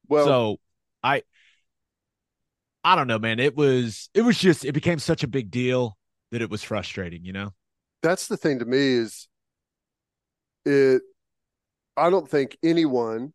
[0.08, 0.58] Well, so
[1.04, 1.24] I
[2.84, 3.40] I don't know, man.
[3.40, 5.98] It was it was just it became such a big deal
[6.32, 7.54] that it was frustrating, you know?
[8.02, 9.28] That's the thing to me is
[10.66, 11.02] it
[11.98, 13.34] I don't think anyone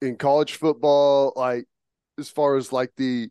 [0.00, 1.64] in college football, like
[2.18, 3.28] as far as like the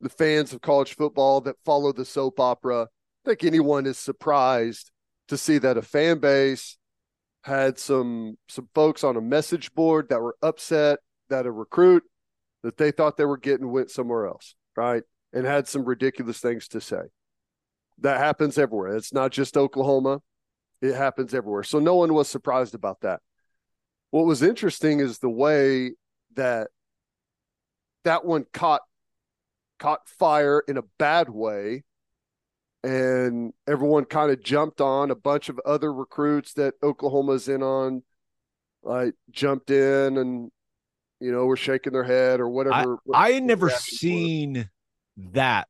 [0.00, 4.90] the fans of college football that follow the soap opera, I think anyone is surprised
[5.28, 6.76] to see that a fan base
[7.44, 12.02] had some some folks on a message board that were upset that a recruit
[12.62, 15.02] that they thought they were getting went somewhere else, right?
[15.32, 17.02] And had some ridiculous things to say.
[17.98, 18.96] That happens everywhere.
[18.96, 20.20] It's not just Oklahoma.
[20.82, 21.62] It happens everywhere.
[21.62, 23.20] So no one was surprised about that.
[24.10, 25.92] What was interesting is the way
[26.34, 26.68] that
[28.04, 28.82] that one caught
[29.78, 31.84] caught fire in a bad way
[32.84, 38.02] and everyone kind of jumped on a bunch of other recruits that Oklahoma's in on
[38.82, 40.50] like jumped in and
[41.20, 44.54] you know were shaking their head or whatever I, I had never seen
[45.16, 45.24] were.
[45.32, 45.68] that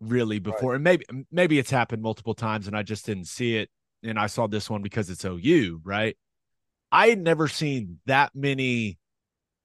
[0.00, 0.74] really before right.
[0.76, 3.70] and maybe maybe it's happened multiple times and I just didn't see it
[4.02, 6.16] and I saw this one because it's OU right
[6.92, 8.98] I had never seen that many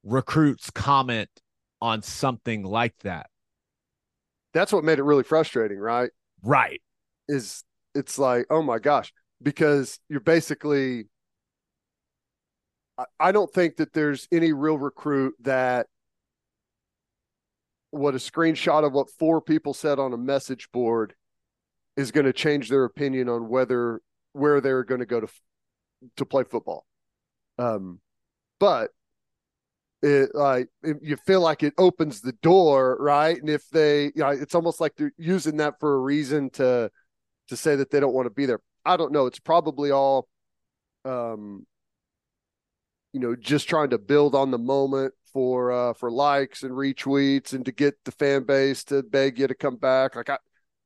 [0.04, 1.30] recruits comment
[1.82, 3.30] on something like that.
[4.54, 6.12] That's what made it really frustrating, right?
[6.44, 6.82] Right.
[7.28, 7.64] Is
[7.96, 11.06] it's like, oh my gosh, because you're basically
[13.20, 15.88] I, don't think that there's any real recruit that
[17.92, 21.14] what a screenshot of what four people said on a message board
[21.98, 24.02] is going to change their opinion on whether
[24.36, 25.28] where they're going to go to
[26.18, 26.86] to play football.
[27.58, 28.00] Um,
[28.60, 28.92] but
[30.02, 33.40] it like it, you feel like it opens the door, right?
[33.40, 36.92] And if they, you know, it's almost like they're using that for a reason to
[37.48, 38.60] to say that they don't want to be there.
[38.86, 39.26] I don't know.
[39.26, 40.28] It's probably all,
[41.06, 41.66] um,
[43.14, 47.54] you know, just trying to build on the moment for uh for likes and retweets
[47.54, 50.16] and to get the fan base to beg you to come back.
[50.16, 50.38] Like I,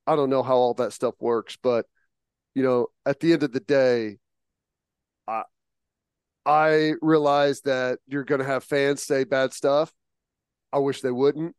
[0.08, 1.86] I don't know how all that stuff works, but
[2.56, 4.18] you know, at the end of the day,
[5.28, 5.44] I
[6.46, 9.94] I realize that you're going to have fans say bad stuff.
[10.74, 11.56] I wish they wouldn't,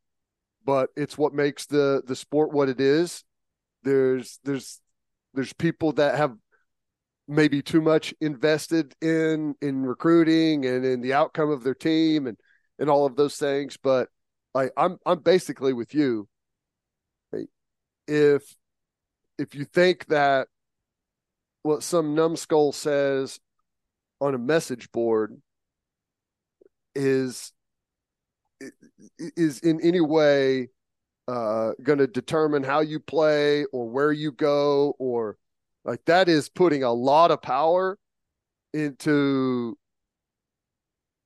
[0.64, 3.24] but it's what makes the the sport what it is.
[3.82, 4.80] There's there's
[5.34, 6.36] there's people that have
[7.28, 12.36] maybe too much invested in in recruiting and in the outcome of their team and
[12.78, 14.08] and all of those things, but
[14.54, 16.28] I I'm I'm basically with you.
[18.06, 18.56] If
[19.38, 20.48] if you think that
[21.62, 23.38] what some numbskull says
[24.20, 25.40] on a message board
[26.94, 27.52] is
[29.18, 30.68] is in any way
[31.28, 35.36] uh, going to determine how you play or where you go or
[35.84, 37.98] like that is putting a lot of power
[38.74, 39.78] into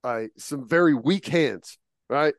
[0.05, 2.35] uh, some very weak hands right?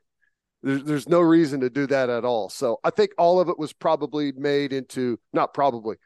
[0.62, 2.48] There's, there's no reason to do that at all.
[2.48, 5.96] So i think all of it was probably made into not probably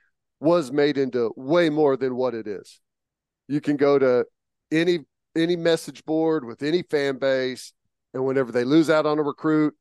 [0.41, 2.81] was made into way more than what it is
[3.51, 4.25] you can go to
[4.71, 5.01] any
[5.37, 7.73] any message board with any fan base,
[8.15, 9.75] and whenever they lose out on a recruit,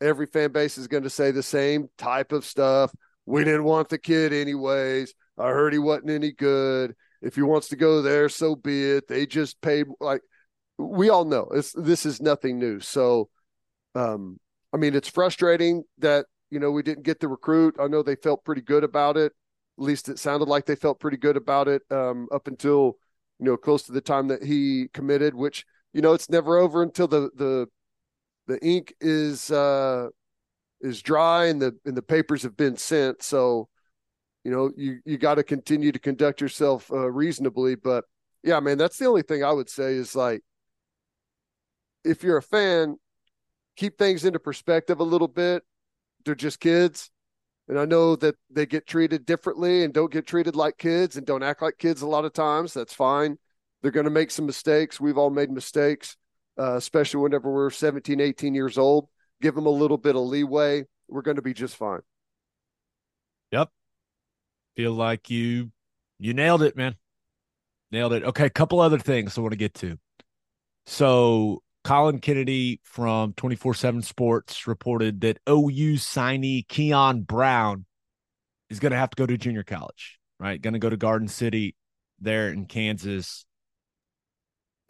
[0.00, 2.92] every fan base is going to say the same type of stuff.
[3.24, 5.14] We didn't want the kid anyways.
[5.38, 6.94] I heard he wasn't any good.
[7.22, 9.06] If he wants to go there, so be it.
[9.06, 10.22] They just paid like
[10.76, 11.48] we all know.
[11.54, 12.80] It's, this is nothing new.
[12.80, 13.28] So,
[13.94, 14.38] um,
[14.72, 17.76] I mean, it's frustrating that you know we didn't get the recruit.
[17.78, 19.32] I know they felt pretty good about it.
[19.78, 22.98] At least it sounded like they felt pretty good about it um, up until
[23.38, 26.82] you know, close to the time that he committed, which, you know, it's never over
[26.82, 27.68] until the the
[28.46, 30.08] the ink is uh
[30.80, 33.22] is dry and the and the papers have been sent.
[33.22, 33.68] So,
[34.44, 37.76] you know, you you got to continue to conduct yourself uh, reasonably.
[37.76, 38.04] But
[38.42, 40.42] yeah, man, that's the only thing I would say is like,
[42.04, 42.96] if you're a fan,
[43.76, 45.62] keep things into perspective a little bit.
[46.24, 47.10] They're just kids.
[47.68, 51.26] And I know that they get treated differently and don't get treated like kids and
[51.26, 52.72] don't act like kids a lot of times.
[52.72, 53.36] That's fine.
[53.82, 54.98] They're going to make some mistakes.
[54.98, 56.16] We've all made mistakes,
[56.58, 59.08] uh, especially whenever we're 17, 18 years old.
[59.42, 60.86] Give them a little bit of leeway.
[61.08, 62.00] We're going to be just fine.
[63.52, 63.68] Yep.
[64.76, 65.70] Feel like you
[66.18, 66.96] you nailed it, man.
[67.92, 68.24] Nailed it.
[68.24, 69.98] Okay, a couple other things I want to get to.
[70.86, 77.86] So Colin Kennedy from 24 7 Sports reported that OU signee Keon Brown
[78.68, 80.60] is going to have to go to junior college, right?
[80.60, 81.74] Going to go to Garden City
[82.20, 83.46] there in Kansas.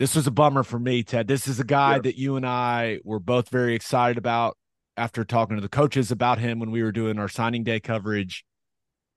[0.00, 1.28] This was a bummer for me, Ted.
[1.28, 2.00] This is a guy Yeah.
[2.00, 4.58] that you and I were both very excited about
[4.96, 8.44] after talking to the coaches about him when we were doing our signing day coverage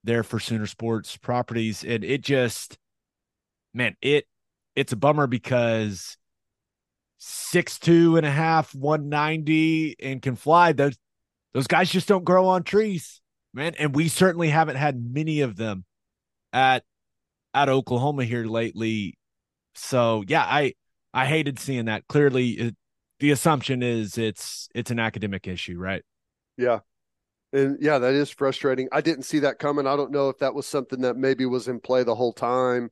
[0.04, 1.82] there for Sooner Sports properties.
[1.82, 2.78] And it just,
[3.74, 4.26] man, it
[4.76, 6.16] it's a bummer because
[7.24, 10.72] six two and a half, 190 and can fly.
[10.72, 10.98] Those
[11.54, 13.20] those guys just don't grow on trees,
[13.54, 13.74] man.
[13.78, 15.84] And we certainly haven't had many of them
[16.52, 16.84] at
[17.54, 19.18] at Oklahoma here lately.
[19.74, 20.74] So yeah, I
[21.14, 22.06] I hated seeing that.
[22.08, 22.76] Clearly, it,
[23.20, 26.02] the assumption is it's it's an academic issue, right?
[26.58, 26.80] Yeah.
[27.52, 28.88] And yeah, that is frustrating.
[28.90, 29.86] I didn't see that coming.
[29.86, 32.90] I don't know if that was something that maybe was in play the whole time.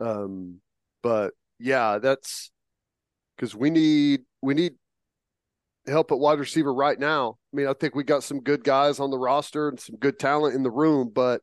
[0.00, 0.60] Um,
[1.02, 2.50] but yeah, that's
[3.42, 4.74] because we need we need
[5.88, 7.38] help at wide receiver right now.
[7.52, 10.16] I mean, I think we got some good guys on the roster and some good
[10.16, 11.40] talent in the room, but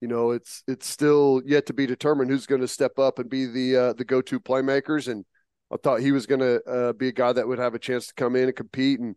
[0.00, 3.28] you know, it's it's still yet to be determined who's going to step up and
[3.28, 5.06] be the uh, the go to playmakers.
[5.06, 5.26] And
[5.70, 8.06] I thought he was going to uh, be a guy that would have a chance
[8.06, 9.16] to come in and compete and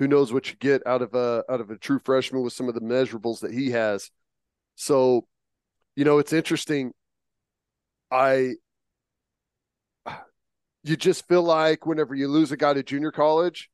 [0.00, 2.68] who knows what you get out of a out of a true freshman with some
[2.68, 4.10] of the measurables that he has.
[4.74, 5.28] So,
[5.94, 6.92] you know, it's interesting.
[8.10, 8.54] I
[10.82, 13.70] you just feel like whenever you lose a guy to junior college,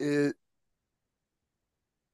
[0.00, 0.34] it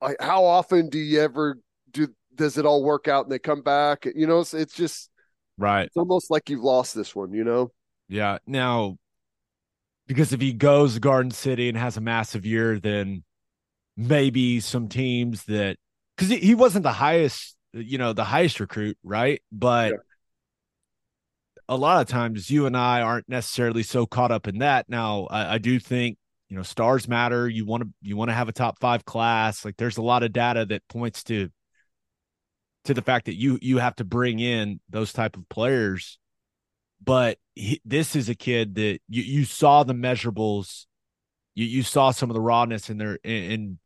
[0.01, 1.59] like how often do you ever
[1.91, 4.07] do does it all work out and they come back?
[4.15, 5.11] You know, it's, it's just
[5.57, 5.87] Right.
[5.87, 7.71] it's almost like you've lost this one, you know?
[8.09, 8.39] Yeah.
[8.47, 8.99] Now,
[10.07, 13.23] because if he goes to Garden City and has a massive year, then
[13.97, 15.77] maybe some teams that
[16.17, 19.41] because he, he wasn't the highest, you know, the highest recruit, right?
[19.53, 19.99] But Yeah.
[21.69, 24.89] A lot of times you and I aren't necessarily so caught up in that.
[24.89, 27.49] Now, I, I do think you know stars matter.
[27.49, 29.65] You want to you want to have a top five class.
[29.65, 31.49] Like there's a lot of data that points to
[32.85, 36.19] to the fact that you you have to bring in those type of players
[37.03, 40.87] but he, this is a kid that you, you saw the measurables
[41.55, 43.79] you you saw some of the rawness in there and, and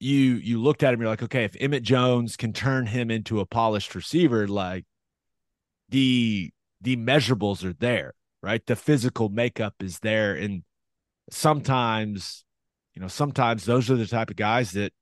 [0.00, 3.40] you you looked at him you're like okay if Emmett Jones can turn him into
[3.40, 4.84] a polished receiver like
[5.92, 6.50] the
[6.80, 8.64] the measurables are there right?
[8.66, 10.34] The physical makeup is there.
[10.34, 10.62] And
[11.30, 12.44] sometimes
[12.94, 14.92] you know sometimes those are the type of guys that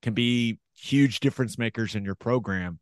[0.00, 2.78] can be huge difference makers in your program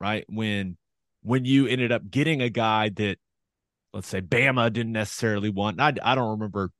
[0.00, 0.24] right?
[0.28, 0.76] When
[1.22, 3.16] when you ended up getting a guy that
[3.94, 6.70] let's say Bama didn't necessarily want I, I don't remember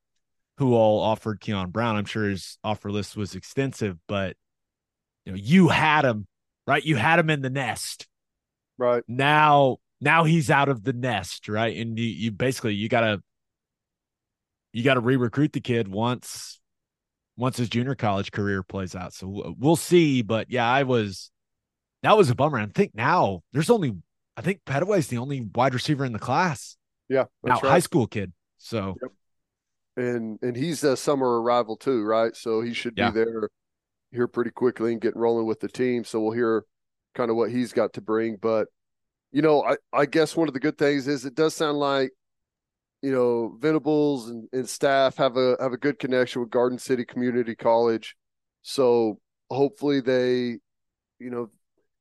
[0.59, 1.97] who all offered Keon Brown.
[1.97, 4.37] I'm sure his offer list was extensive but
[5.25, 6.27] you know you had him
[6.67, 6.85] right?
[6.85, 8.07] You had him in the nest.
[8.77, 9.05] Right.
[9.07, 13.21] now now he's out of the nest right and you, you basically you gotta
[14.73, 16.61] you gotta re-recruit the kid once
[17.37, 21.31] once his junior college career plays out so we'll see but yeah i was
[22.03, 23.95] that was a bummer i think now there's only
[24.37, 26.77] i think Pettaway's the only wide receiver in the class
[27.09, 27.25] Yeah.
[27.43, 28.97] now That's high school kid so
[29.97, 32.35] And and he's a summer arrival too, right?
[32.35, 33.11] So he should Yeah.
[33.11, 33.49] be there
[34.11, 36.03] here pretty quickly and get rolling with the team.
[36.05, 36.65] So we'll hear
[37.15, 38.37] kind of what he's got to bring.
[38.37, 38.69] But
[39.35, 42.13] you know, I, I guess one of the good things is it does sound like,
[43.03, 47.05] you know, Venables and, and staff have a have a good connection with Garden City
[47.05, 48.15] Community College.
[48.63, 49.19] So
[49.51, 50.59] hopefully they,
[51.19, 51.51] you know,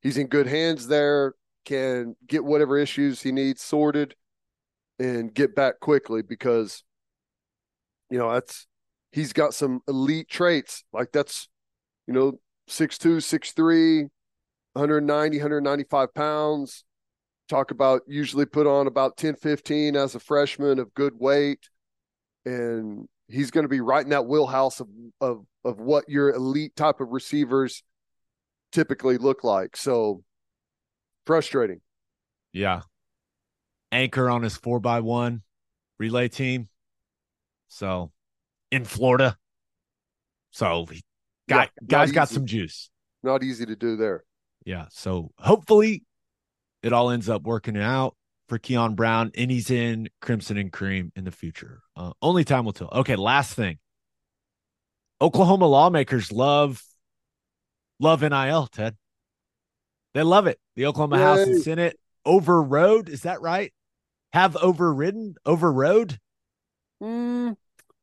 [0.04, 1.34] he's in good hands there,
[1.66, 4.14] can get whatever issues he needs sorted
[5.00, 6.84] and get back quickly because
[8.12, 8.68] you know, that's
[9.12, 10.84] he's got some elite traits.
[10.94, 11.50] Like that's,
[12.06, 12.34] you know,
[12.70, 14.02] 6'2, 6'3,
[14.74, 16.84] 190, 195 pounds.
[17.50, 21.70] Talk about usually put on about 10, 15 as a freshman of good weight.
[22.46, 24.88] And he's going to be right in that wheelhouse of,
[25.22, 27.84] of, of what your elite type of receivers
[28.72, 29.78] typically look like.
[29.78, 30.24] So
[31.26, 31.80] frustrating.
[32.52, 32.82] yeah
[33.92, 35.42] anchor on his four by one
[36.00, 36.68] relay team
[37.68, 38.12] so
[38.72, 39.38] in florida
[40.52, 41.02] so he
[41.48, 42.90] guy, Yeah, guy's got some juice
[43.24, 44.24] Not easy to do there.
[44.66, 44.88] Yeah.
[44.90, 46.04] So hopefully
[46.84, 48.16] it all ends up working out
[48.50, 51.82] for Keon Brown and he's in Crimson and Cream in the future.
[51.96, 52.90] Uh, only time will tell.
[52.92, 53.16] Okay.
[53.16, 53.80] Last thing
[55.22, 56.84] Oklahoma lawmakers love,
[58.00, 58.98] love NIL, Ted.
[60.14, 60.60] They love it.
[60.76, 61.24] The Oklahoma Yay.
[61.24, 63.10] House and Senate overrode.
[63.10, 63.74] Is that right?
[64.34, 66.20] Have overridden, overrode?
[67.02, 67.56] Mm,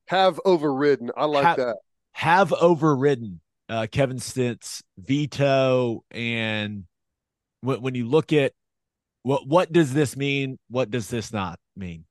[0.06, 1.10] have overridden.
[1.16, 1.76] I like that.
[2.12, 6.04] Have overridden uh, Kevin Stitt's veto.
[6.10, 6.84] And
[7.62, 8.52] w- when you look at
[9.22, 10.58] what what does this mean?
[10.68, 12.04] What does this not mean?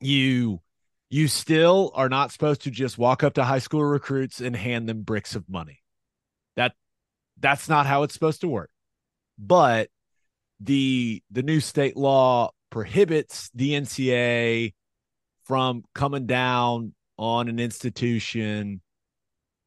[0.00, 0.60] You
[1.08, 4.88] you still are not supposed to just walk up to high school recruits and hand
[4.88, 5.82] them bricks of money.
[6.56, 6.74] That
[7.38, 8.70] that's not how it's supposed to work.
[9.38, 9.88] But
[10.60, 14.74] the the new state law prohibits the NCAA
[15.44, 18.80] from coming down on an institution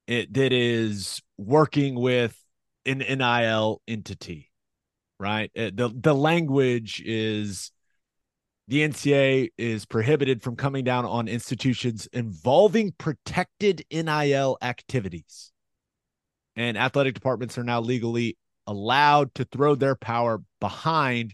[0.08, 2.36] it, that is working with
[2.86, 4.49] an NIL entity,
[5.20, 5.52] right?
[5.58, 7.72] Uh, the the language is
[8.68, 15.52] the NCAA is prohibited from coming down on institutions involving protected NIL activities.
[16.56, 21.34] And athletic departments are now legally allowed to throw their power behind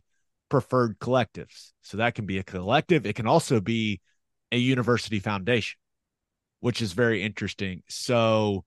[0.49, 1.73] preferred collectives.
[1.81, 3.99] So that can be a collective, it can also be
[4.51, 5.77] a university foundation
[6.65, 7.83] which is very interesting.
[7.87, 8.65] So,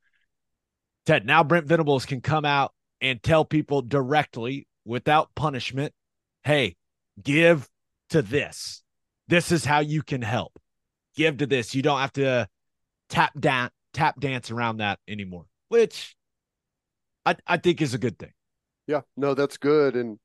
[1.05, 5.93] Ted, now Brent Venables can come out and tell people directly without punishment
[6.45, 6.77] hey,
[7.23, 7.69] give
[8.09, 8.83] to this.
[9.27, 10.59] This is how you can help.
[11.15, 11.75] Give to this.
[11.75, 12.49] You don't have to
[13.11, 16.17] tap down, tap dance around that anymore, which
[17.27, 18.33] I, I think is a good thing.
[18.87, 19.95] Yeah, no, that's good.
[19.95, 20.19] And,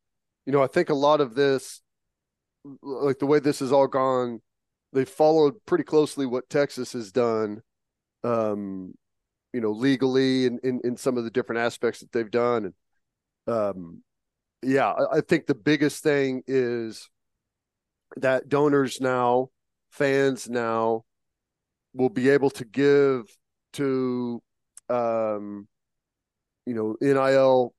[0.45, 1.81] you know, I think a lot of this,
[2.81, 4.39] like the way this has all gone
[4.93, 7.61] they followed pretty closely what Texas has done,
[8.23, 8.93] um,
[9.51, 12.65] you know, legally and in, in some of the different aspects that they've done.
[13.47, 14.03] And um,
[14.63, 17.09] yeah, I, I think the biggest thing is
[18.17, 19.49] that donors now,
[19.91, 21.03] fans now,
[21.93, 23.25] will be able to give
[23.73, 24.41] to,
[24.89, 25.67] um,
[26.65, 27.73] you know, NIL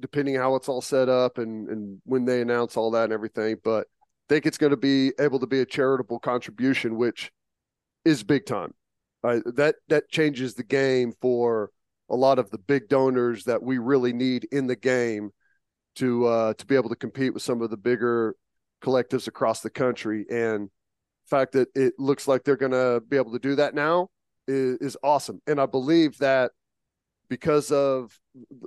[0.00, 3.56] depending how it's all set up and and when they announce all that and everything.
[3.62, 3.86] But
[4.28, 7.30] think it's going to be able to be a charitable contribution, which
[8.04, 8.74] is big time.
[9.22, 11.70] Uh, that that changes the game for
[12.10, 15.30] a lot of the big donors that we really need in the game
[15.96, 18.36] to uh, to be able to compete with some of the bigger
[18.82, 20.26] collectives across the country.
[20.30, 23.74] And the fact that it looks like they're going to be able to do that
[23.74, 24.08] now
[24.46, 25.40] is, is awesome.
[25.46, 26.52] And I believe that
[27.28, 28.18] because of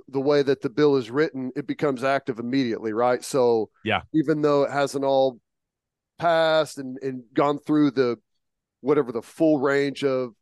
[0.08, 3.22] the way that the bill is written, it becomes active immediately, right?
[3.22, 5.38] So, yeah, even though it hasn't all
[6.18, 8.18] passed and, and gone through the
[8.80, 10.32] whatever the full range of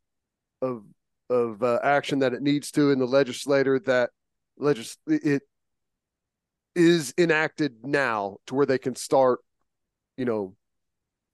[0.61, 0.83] of
[1.29, 4.11] of uh, action that it needs to in the legislator that
[4.57, 5.43] legis it
[6.75, 9.39] is enacted now to where they can start
[10.15, 10.55] you know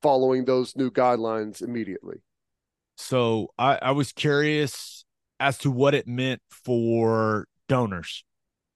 [0.02, 2.18] following those new guidelines immediately.
[2.98, 5.06] So i i was curious
[5.40, 8.24] as to what it meant for donors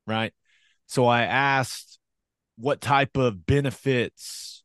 [0.06, 0.34] right?
[0.88, 2.00] So i asked
[2.58, 4.64] what type of benefits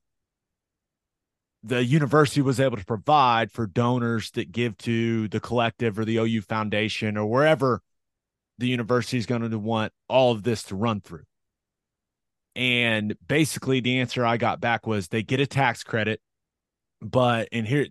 [1.64, 6.16] the university was able to provide for donors that give to the collective or the
[6.16, 7.80] OU Foundation or wherever
[8.58, 11.24] the university is going to want all of this to run through.
[12.54, 16.20] And basically, the answer I got back was they get a tax credit,
[17.00, 17.86] but and here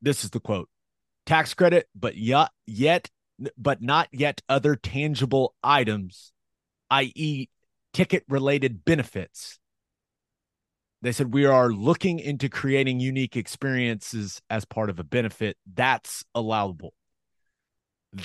[0.00, 0.70] this is the quote:
[1.26, 3.10] tax credit, but yet yet
[3.56, 6.32] but not yet other tangible items,
[6.90, 7.48] i.e.,
[7.92, 9.58] ticket related benefits
[11.02, 16.24] they said we are looking into creating unique experiences as part of a benefit that's
[16.34, 16.92] allowable.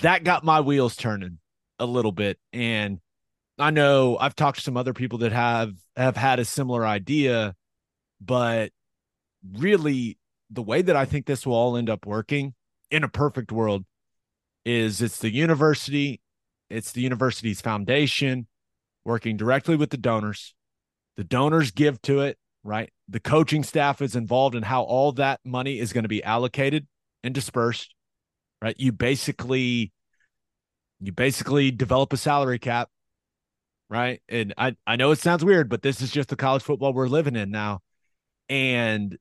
[0.01, 1.39] That got my wheels turning
[1.79, 2.99] a little bit and
[3.57, 7.55] i know i've talked to some other people that have have had a similar idea
[8.21, 8.71] but
[9.57, 10.17] really
[10.51, 12.53] the way that i think this will all end up working
[12.91, 13.85] in a perfect world
[14.65, 16.21] is it's the university
[16.69, 18.47] it's the university's foundation
[19.05, 20.55] working directly with the donors.
[21.17, 22.91] The donors give to it right?
[23.09, 26.87] The coaching staff is involved in how all that money is going to be allocated
[27.23, 27.93] and dispersed,
[28.61, 28.75] right?
[28.77, 29.91] You basically
[30.99, 32.89] you basically develop a salary cap,
[33.89, 34.21] right?
[34.29, 37.07] And I I know it sounds weird, but this is just the college football we're
[37.07, 37.81] living in now.
[38.49, 39.17] And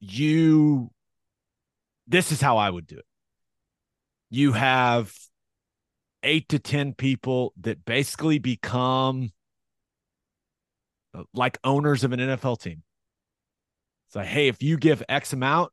[0.00, 0.90] you
[2.06, 3.04] this is how I would do it.
[4.30, 5.12] You have
[6.22, 9.30] 8 to 10 people that basically become
[11.32, 12.82] like owners of an NFL team.
[14.08, 15.72] It's like, hey, if you give X amount,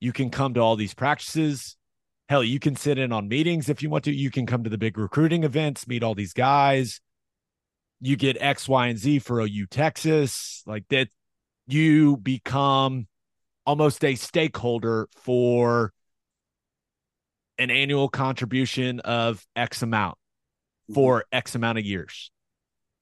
[0.00, 1.76] you can come to all these practices.
[2.28, 4.12] Hell, you can sit in on meetings if you want to.
[4.12, 7.00] You can come to the big recruiting events, meet all these guys.
[8.00, 11.08] you get X, Y, and Z for OU Texas, like that,
[11.66, 13.06] you become
[13.66, 15.92] almost a stakeholder for
[17.58, 20.18] an annual contribution of X amount
[20.92, 22.30] for X amount of years.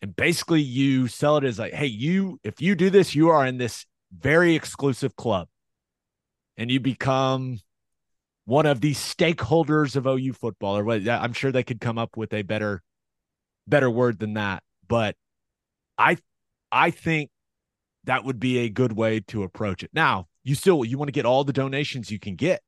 [0.03, 3.47] And basically, you sell it as like, hey, you, if you do this, you are
[3.47, 3.87] in this
[4.17, 5.49] very exclusive club
[6.57, 7.61] and you become
[8.45, 12.17] one of the stakeholders of OU football or what I'm sure they could come up
[12.17, 12.83] with a better
[13.67, 15.17] better word than that but
[15.97, 16.19] I
[16.71, 17.31] I think
[18.05, 19.91] that would be a good way to approach it.
[19.95, 22.61] Now, you still you want to get all the donations you can get,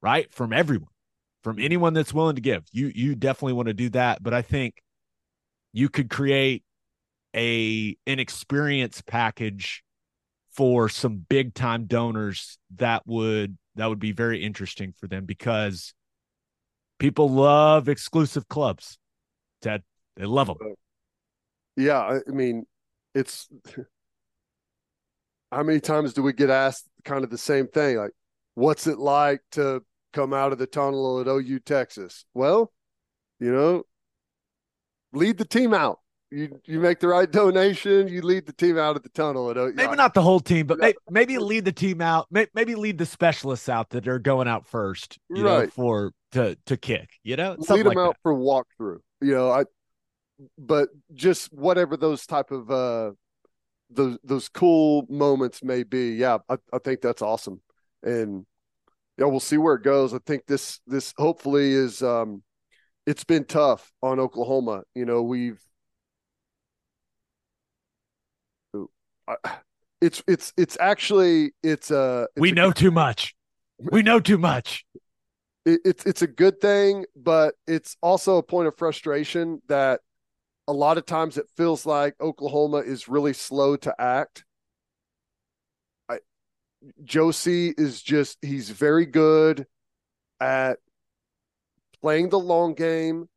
[0.00, 0.32] right?
[0.32, 0.88] From everyone.
[1.42, 2.64] From anyone that's willing to give.
[2.72, 4.82] You you definitely want to do that, but I think
[5.72, 6.64] you could create
[7.34, 9.84] a an experience package
[10.50, 15.94] for some big time donors that would that would be very interesting for them because
[16.98, 18.98] people love exclusive clubs.
[19.62, 19.82] Ted,
[20.16, 20.74] they love them.
[21.76, 22.66] Yeah, I mean,
[23.14, 23.48] it's
[25.52, 27.96] how many times do we get asked kind of the same thing?
[27.96, 28.12] Like,
[28.54, 32.24] what's it like to come out of the tunnel at OU Texas?
[32.34, 32.72] Well,
[33.38, 33.84] you know,
[35.12, 36.00] lead the team out.
[36.30, 39.50] You you make the right donation, you lead the team out of the tunnel.
[39.50, 42.28] At Maybe not the whole team, but maybe, maybe lead the team out.
[42.30, 45.64] Maybe lead the specialists out that are going out first, you right.
[45.64, 47.10] know, for to to kick.
[47.24, 48.22] You know, Something lead them like out that.
[48.22, 49.00] for walkthrough.
[49.20, 49.64] You know, I
[50.56, 53.10] but just whatever those type of uh
[53.90, 57.60] those those cool moments may be yeah I, I think that's awesome
[58.02, 58.46] and
[59.18, 62.42] yeah we'll see where it goes i think this this hopefully is um
[63.10, 64.82] it's been tough on oklahoma.
[64.94, 65.60] You know we've
[70.00, 73.34] it's it's it's actually it's uh it's we know too much.
[73.78, 74.84] We know too much.
[75.64, 80.00] It, it's it's a good thing but it's also a point of frustration that
[80.68, 84.44] a lot of times it feels like Oklahoma is really slow to act.
[86.08, 86.18] I,
[87.02, 89.66] Joe C is just, he's very good
[90.38, 90.78] at
[92.02, 93.28] playing the long game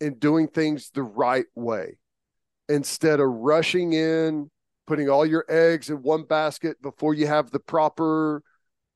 [0.00, 1.98] and doing things the right way
[2.68, 4.50] instead of rushing in,
[4.86, 8.42] putting all your eggs in one basket before you have the proper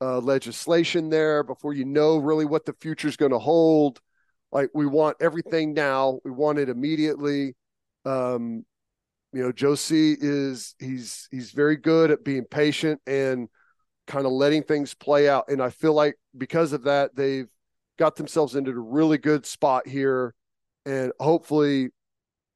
[0.00, 4.00] uh, legislation there, before you know really what the future is going to hold.
[4.52, 7.54] Like we want everything now, we want it immediately.
[8.04, 8.64] Um,
[9.32, 13.48] you know, Joe C is he's he's very good at being patient and
[14.08, 15.44] kind of letting things play out.
[15.48, 17.48] And I feel like because of that, they've
[18.00, 20.34] got themselves into a really good spot here,
[20.86, 21.90] and hopefully,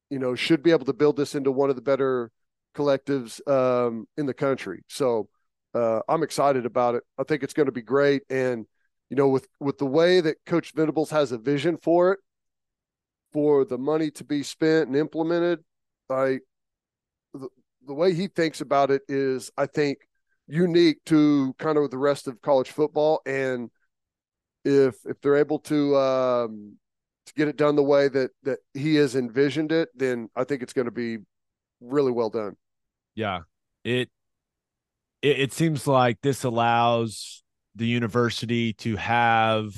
[0.09, 2.31] you know, should be able to build this into one of the better
[2.75, 4.81] collectives um, in the country.
[4.89, 5.29] So
[5.75, 7.03] uh, I'm excited about it.
[7.19, 8.65] I think it's going to be great, and
[9.09, 12.19] you know, with with the way that Coach Venables has a vision for it,
[13.31, 15.59] for the money to be spent and implemented,
[16.09, 16.39] I
[17.35, 17.49] the,
[17.85, 19.99] the way he thinks about it is, I think,
[20.47, 23.21] unique to kind of the rest of college football.
[23.27, 23.69] And
[24.65, 26.77] if if they're able to um,
[27.27, 30.63] to get it done the way that that he has envisioned it, then I think
[30.63, 31.19] it's going to be
[31.79, 32.57] really well done.
[33.13, 33.41] Yeah,
[33.83, 34.09] it
[35.21, 37.43] it, it seems like this allows
[37.75, 39.75] the university to have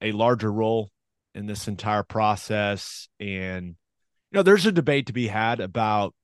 [0.00, 0.90] a larger role
[1.34, 3.08] in this entire process.
[3.18, 3.74] And, you
[4.32, 6.14] know, there's a debate to be had about,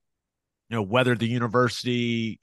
[0.69, 2.41] you know, whether the university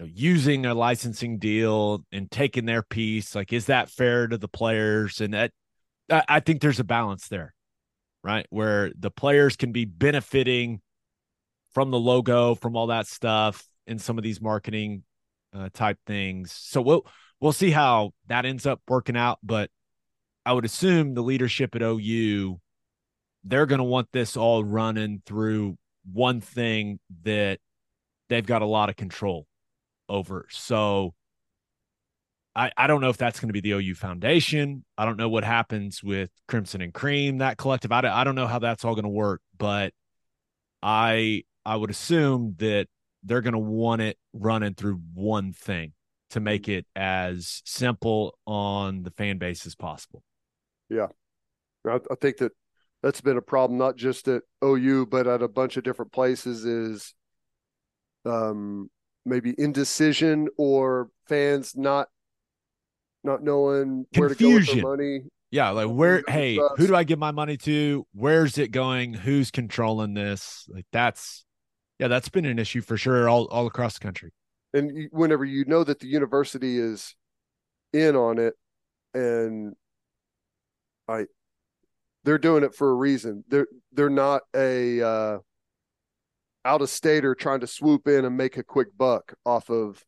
[0.00, 4.48] know, using a licensing deal and taking their piece, like, is that fair to the
[4.48, 5.20] players?
[5.20, 5.52] And that,
[6.10, 7.54] I think there's a balance there,
[8.24, 8.46] right?
[8.50, 10.80] Where the players can be benefiting
[11.72, 15.04] from the logo, from all that stuff, and some of these marketing
[15.54, 16.52] uh, type things.
[16.52, 17.06] So we'll
[17.40, 19.38] we'll see how that ends up working out.
[19.42, 19.70] But
[20.44, 22.60] I would assume the leadership at OU,
[23.44, 25.76] they're going to want this all running through
[26.10, 27.60] one thing that
[28.28, 29.46] they've got a lot of control
[30.10, 30.46] over.
[30.50, 31.14] So
[32.54, 34.84] I, I don't know if that's going to be the OU Foundation.
[34.98, 37.92] I don't know what happens with Crimson and Cream, that collective.
[37.92, 39.92] I don't, I don't know how that's all going to work, but
[40.82, 42.88] I I would assume that
[43.22, 45.92] they're going to want it running through one thing
[46.30, 50.22] to make it as simple on the fan base as possible.
[50.88, 51.08] Yeah,
[51.86, 52.52] I, I think that
[53.02, 56.64] that's been a problem not just at OU but at a bunch of different places.
[56.64, 57.14] Is
[58.24, 58.90] um,
[59.30, 62.08] maybe indecision or fans not
[63.24, 64.20] not knowing Confusion.
[64.20, 65.20] where to go with their money.
[65.50, 68.06] Yeah, like where hey, who do I give my money to?
[68.12, 69.14] Where's it going?
[69.14, 70.66] Who's controlling this?
[70.68, 71.44] Like that's
[71.98, 74.32] yeah, that's been an issue for sure all all across the country.
[74.72, 77.14] And whenever you know that the university is
[77.92, 78.54] in on it
[79.14, 79.74] and
[81.08, 81.26] I
[82.24, 83.44] they're doing it for a reason.
[83.48, 85.38] They're they're not a uh,
[86.64, 90.04] out of stater trying to swoop in and make a quick buck off of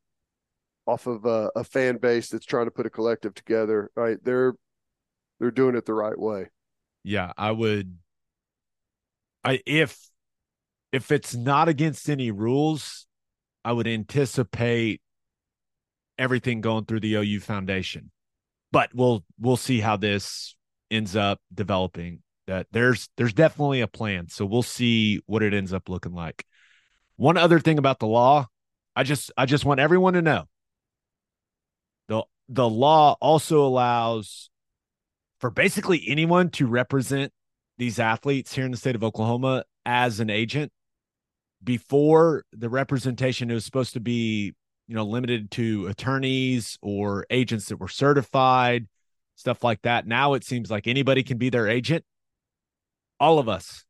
[0.86, 3.90] off of a, a fan base that's trying to put a collective together.
[3.96, 4.54] Right, they're
[5.40, 6.48] they're doing it the right way.
[7.04, 7.98] Yeah, I would.
[9.44, 9.98] I if
[10.92, 13.06] if it's not against any rules,
[13.64, 15.00] I would anticipate
[16.18, 18.10] everything going through the OU Foundation.
[18.70, 20.54] But we'll we'll see how this
[20.90, 22.22] ends up developing.
[22.46, 24.28] That there's there's definitely a plan.
[24.28, 26.44] So we'll see what it ends up looking like.
[27.16, 28.48] One other thing about the law,
[28.96, 30.44] I just I just want everyone to know.
[32.08, 34.50] The the law also allows
[35.38, 37.32] for basically anyone to represent
[37.78, 40.72] these athletes here in the state of Oklahoma as an agent.
[41.62, 44.54] Before the representation it was supposed to be
[44.92, 48.88] you know, limited to attorneys or agents that were certified,
[49.36, 50.06] stuff like that.
[50.06, 52.04] Now it seems like anybody can be their agent.
[53.22, 53.84] All of us.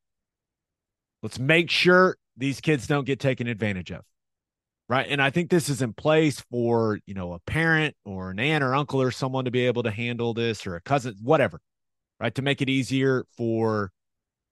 [1.22, 4.02] Let's make sure these kids don't get taken advantage of.
[4.90, 5.06] Right.
[5.08, 8.62] And I think this is in place for, you know, a parent or an aunt
[8.62, 11.60] or uncle or someone to be able to handle this or a cousin, whatever.
[12.20, 12.34] Right.
[12.34, 13.90] To make it easier for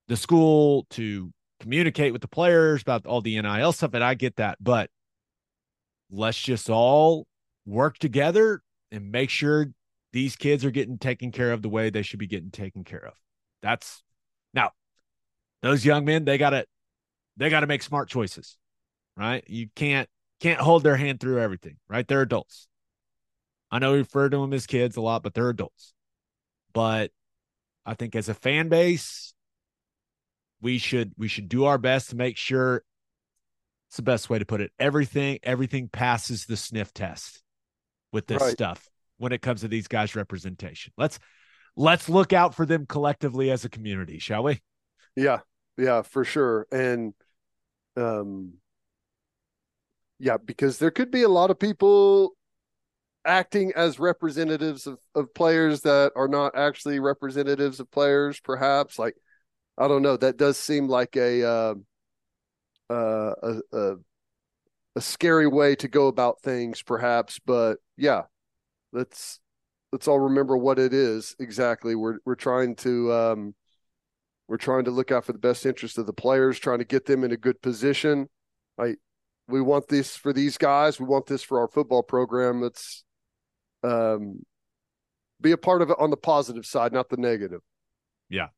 [0.08, 3.92] the school to communicate with the players about all the NIL stuff.
[3.92, 4.56] And I get that.
[4.62, 4.88] But
[6.10, 7.26] let's just all
[7.66, 9.66] work together and make sure
[10.14, 13.04] these kids are getting taken care of the way they should be getting taken care
[13.06, 13.12] of.
[13.60, 14.02] That's
[14.54, 14.70] now
[15.62, 16.66] those young men, they gotta
[17.36, 18.56] they gotta make smart choices,
[19.16, 19.44] right?
[19.48, 20.08] You can't
[20.40, 22.06] can't hold their hand through everything, right?
[22.06, 22.68] They're adults.
[23.70, 25.94] I know we refer to them as kids a lot, but they're adults.
[26.72, 27.10] But
[27.86, 29.32] I think as a fan base,
[30.60, 32.82] we should we should do our best to make sure
[33.88, 34.70] it's the best way to put it.
[34.78, 37.42] Everything, everything passes the sniff test
[38.12, 38.52] with this right.
[38.52, 38.88] stuff
[39.18, 40.92] when it comes to these guys' representation.
[40.96, 41.18] Let's
[41.76, 44.60] let's look out for them collectively as a community, shall we?
[45.16, 45.40] Yeah,
[45.76, 46.66] yeah, for sure.
[46.72, 47.14] And
[47.96, 48.54] um
[50.18, 52.34] yeah, because there could be a lot of people
[53.24, 58.98] acting as representatives of, of players that are not actually representatives of players, perhaps.
[58.98, 59.14] Like,
[59.78, 60.16] I don't know.
[60.16, 61.74] That does seem like a uh,
[62.90, 63.96] uh, a, a,
[64.96, 67.38] a scary way to go about things, perhaps.
[67.44, 68.24] But yeah,
[68.92, 69.40] let's
[69.92, 71.94] let's all remember what it is exactly.
[71.94, 73.54] We're we're trying to um,
[74.48, 77.06] we're trying to look out for the best interest of the players, trying to get
[77.06, 78.28] them in a good position.
[78.78, 78.94] I
[79.48, 81.00] we want this for these guys.
[81.00, 82.60] We want this for our football program.
[82.60, 83.04] Let's
[83.82, 84.40] um,
[85.40, 87.60] be a part of it on the positive side, not the negative.
[88.28, 88.48] Yeah.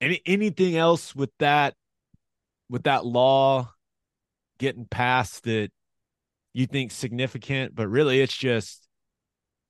[0.00, 1.74] Any anything else with that
[2.68, 3.72] with that law
[4.58, 5.70] getting passed that
[6.52, 8.86] you think significant, but really it's just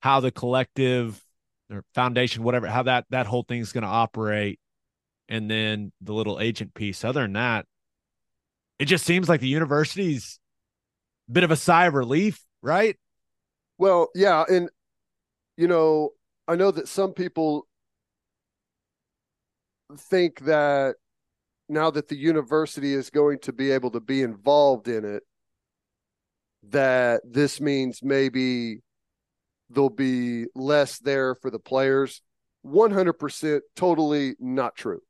[0.03, 1.23] how the collective
[1.71, 4.59] or foundation, whatever, how that that whole thing is going to operate,
[5.29, 7.05] and then the little agent piece.
[7.05, 7.65] Other than that,
[8.79, 10.41] it just seems like the university's
[11.29, 12.97] a bit of a sigh of relief, right?
[13.77, 14.69] Well, yeah, and
[15.55, 16.09] you know,
[16.49, 17.65] I know that some people
[19.97, 20.95] think that
[21.69, 25.23] now that the university is going to be able to be involved in it,
[26.71, 28.81] that this means maybe
[29.73, 32.21] there'll be less there for the players.
[32.65, 35.01] 100% totally not true.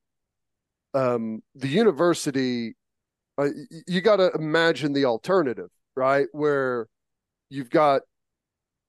[0.93, 2.75] Um, the university,
[3.37, 3.49] uh,
[3.87, 6.27] you got to imagine the alternative, right?
[6.31, 6.87] Where
[7.49, 8.01] you've got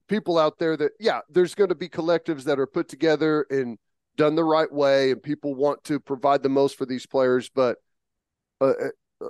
[0.08, 3.78] people out there that, yeah, there's going to be collectives that are put together and
[4.16, 7.78] done the right way and people want to provide the most for these players but
[8.60, 8.88] uh, uh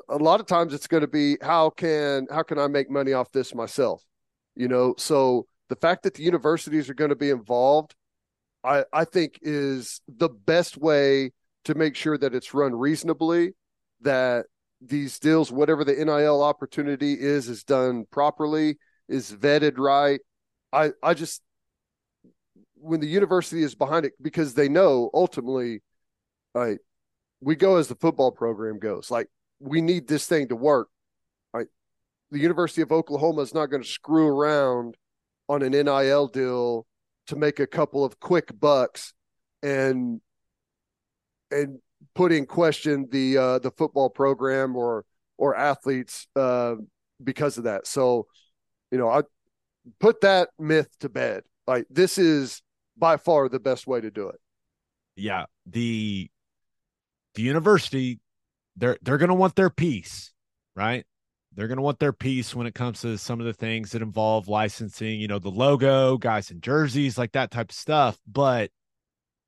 [0.08, 3.12] a lot of times it's going to be how can how can i make money
[3.12, 4.02] off this myself
[4.56, 7.94] you know so the fact that the universities are going to be involved
[8.62, 11.30] i i think is the best way
[11.64, 13.52] to make sure that it's run reasonably
[14.00, 14.46] that
[14.80, 18.76] these deals whatever the nil opportunity is is done properly
[19.08, 20.20] is vetted right
[20.72, 21.42] i i just
[22.84, 25.82] when the university is behind it because they know ultimately,
[26.54, 26.78] right,
[27.40, 29.10] we go as the football program goes.
[29.10, 30.88] Like we need this thing to work.
[31.52, 31.66] Right,
[32.30, 34.96] the University of Oklahoma is not going to screw around
[35.48, 36.86] on an NIL deal
[37.26, 39.12] to make a couple of quick bucks
[39.62, 40.20] and
[41.50, 41.78] and
[42.14, 45.04] put in question the uh, the football program or
[45.36, 46.74] or athletes uh,
[47.22, 47.86] because of that.
[47.86, 48.26] So,
[48.90, 49.22] you know, I
[50.00, 51.42] put that myth to bed.
[51.66, 52.62] Like this is
[52.96, 54.40] by far the best way to do it.
[55.16, 56.30] Yeah, the
[57.34, 58.20] the university
[58.76, 60.32] they're they're going to want their piece,
[60.74, 61.06] right?
[61.54, 64.02] They're going to want their piece when it comes to some of the things that
[64.02, 68.70] involve licensing, you know, the logo, guys in jerseys, like that type of stuff, but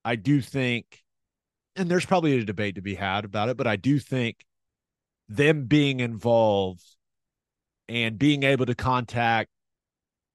[0.05, 1.03] I do think
[1.77, 4.45] and there's probably a debate to be had about it, but I do think
[5.29, 6.83] them being involved
[7.89, 9.51] and being able to contact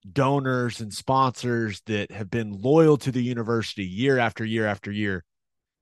[0.09, 5.23] donors and sponsors that have been loyal to the university year after year after year,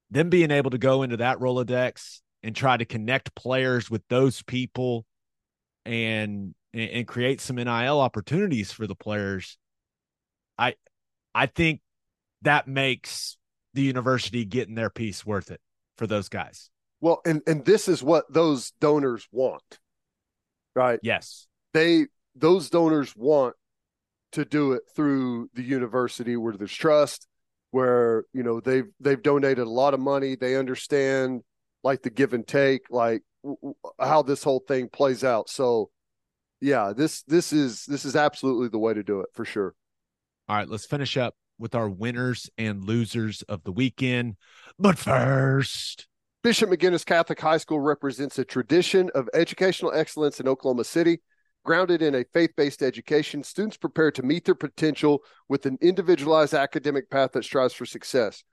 [0.10, 4.42] them being able to go into that Rolodex and try to connect players with those
[4.44, 5.06] people
[5.90, 9.58] and and create some NIL opportunities for the players.
[10.58, 10.76] I
[11.34, 11.82] I think
[12.44, 13.38] that makes
[13.74, 15.60] the university getting their piece worth it
[15.98, 16.70] for those guys.
[17.02, 19.80] Well, and and this is what those donors want.
[20.76, 21.00] Right?
[21.02, 21.48] Yes.
[21.74, 23.56] They those donors want
[24.34, 27.28] to do it through the university where there's trust,
[27.72, 31.42] where, you know, they've they've donated a lot of money, they understand
[31.84, 33.24] like the give and take, like
[34.00, 35.50] how this whole thing plays out.
[35.50, 35.90] So,
[36.62, 39.76] yeah, this this is this is absolutely the way to do it for sure.
[40.48, 44.36] All right, let's finish up with our winners and losers of the weekend.
[44.78, 46.08] But first,
[46.42, 51.20] Bishop McGuinness Catholic High School represents a tradition of educational excellence in Oklahoma City.
[51.66, 56.54] Grounded in a faith based education, students prepare to meet their potential with an individualized
[56.54, 58.44] academic path that strives for success.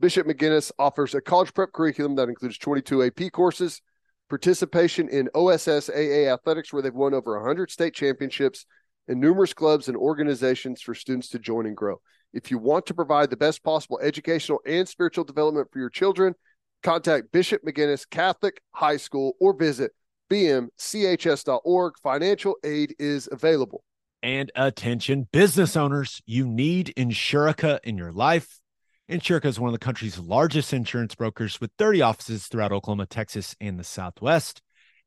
[0.00, 3.80] Bishop McGuinness offers a college prep curriculum that includes 22 AP courses,
[4.28, 8.66] participation in OSSAA athletics, where they've won over 100 state championships,
[9.08, 12.00] and numerous clubs and organizations for students to join and grow.
[12.32, 16.34] If you want to provide the best possible educational and spiritual development for your children,
[16.82, 19.92] contact Bishop McGuinness Catholic High School or visit
[20.30, 21.94] bmchs.org.
[22.02, 23.84] Financial aid is available.
[24.22, 28.60] And attention, business owners, you need Insurica in your life.
[29.08, 33.54] Insurica is one of the country's largest insurance brokers with 30 offices throughout Oklahoma, Texas,
[33.60, 34.62] and the Southwest.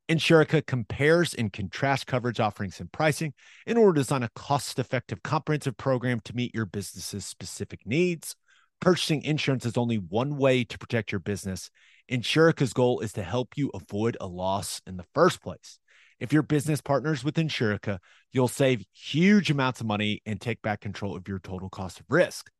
[0.08, 3.34] Insurica compares and contrasts coverage offerings and pricing
[3.66, 8.36] in order to design a cost effective, comprehensive program to meet your business's specific needs.
[8.80, 11.70] Purchasing insurance is only one way to protect your business.
[12.10, 15.78] Insurica's goal is to help you avoid a loss in the first place.
[16.18, 17.98] If your business partners with Insurica,
[18.32, 22.06] you'll save huge amounts of money and take back control of your total cost of
[22.08, 22.50] risk.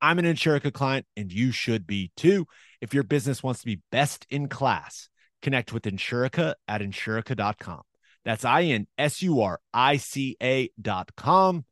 [0.00, 2.46] I'm an Insurica client and you should be too.
[2.80, 5.08] If your business wants to be best in class,
[5.42, 7.82] connect with Insurica at insurica.com.
[8.24, 11.64] That's I N S U R I C A.com.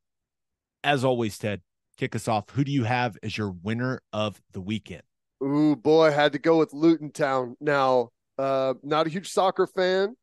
[0.82, 1.62] As always, Ted,
[1.96, 2.50] kick us off.
[2.50, 5.02] Who do you have as your winner of the weekend?
[5.42, 7.56] Ooh, boy, had to go with Luton Town.
[7.60, 10.16] Now, uh, not a huge soccer fan,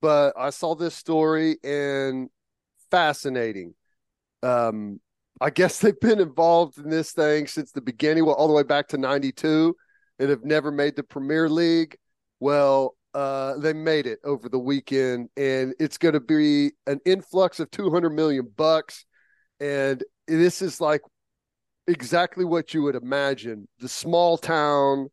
[0.00, 2.28] but I saw this story and
[2.90, 3.74] fascinating.
[4.42, 5.00] Um,
[5.42, 8.62] I guess they've been involved in this thing since the beginning, well, all the way
[8.62, 9.76] back to 92
[10.18, 11.98] and have never made the Premier League.
[12.38, 17.60] Well, uh, they made it over the weekend, and it's going to be an influx
[17.60, 19.04] of 200 million bucks.
[19.60, 21.02] And this is like
[21.86, 25.08] exactly what you would imagine the small town,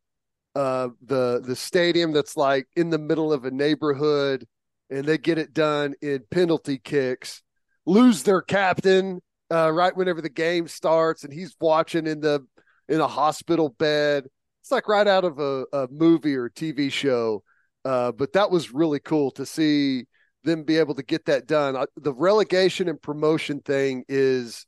[0.55, 4.45] uh, the the stadium that's like in the middle of a neighborhood,
[4.89, 7.43] and they get it done in penalty kicks,
[7.86, 9.19] lose their captain
[9.52, 12.45] uh, right whenever the game starts, and he's watching in the
[12.88, 14.26] in a hospital bed.
[14.62, 17.43] It's like right out of a, a movie or a TV show.
[17.86, 20.06] Uh, but that was really cool to see
[20.43, 21.76] them be able to get that done.
[21.76, 24.66] Uh, the relegation and promotion thing is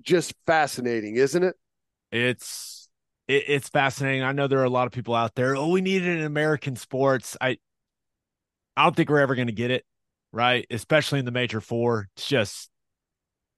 [0.00, 1.56] just fascinating, isn't it?
[2.12, 2.88] It's
[3.26, 4.22] it, it's fascinating.
[4.22, 5.56] I know there are a lot of people out there.
[5.56, 7.36] Oh, we need it in American sports.
[7.40, 7.58] I
[8.76, 9.84] I don't think we're ever going to get it
[10.32, 12.08] right, especially in the major four.
[12.16, 12.70] It's just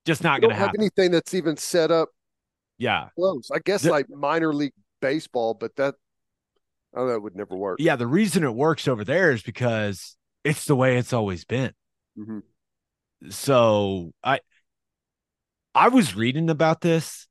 [0.07, 0.81] just not going to have happen.
[0.81, 2.09] anything that's even set up
[2.79, 3.51] Yeah, close.
[3.53, 5.95] I guess The- like minor league baseball, but that
[6.95, 7.79] oh, that would never work.
[7.81, 7.97] yeah.
[7.97, 11.73] The reason it works over there is because it's the way it's always been.
[12.19, 12.43] Mhm.
[13.29, 14.41] So I
[15.75, 17.29] I was reading about this.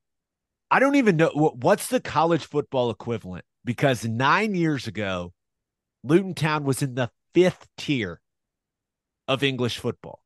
[0.71, 5.33] I don't even know what, what's the college football equivalent because nine years ago,
[6.03, 8.21] Luton Town was in the fifth tier
[9.27, 10.21] of English football.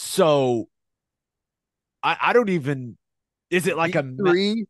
[0.00, 0.68] So
[2.04, 2.96] I, I don't even
[3.50, 4.66] is it like a three.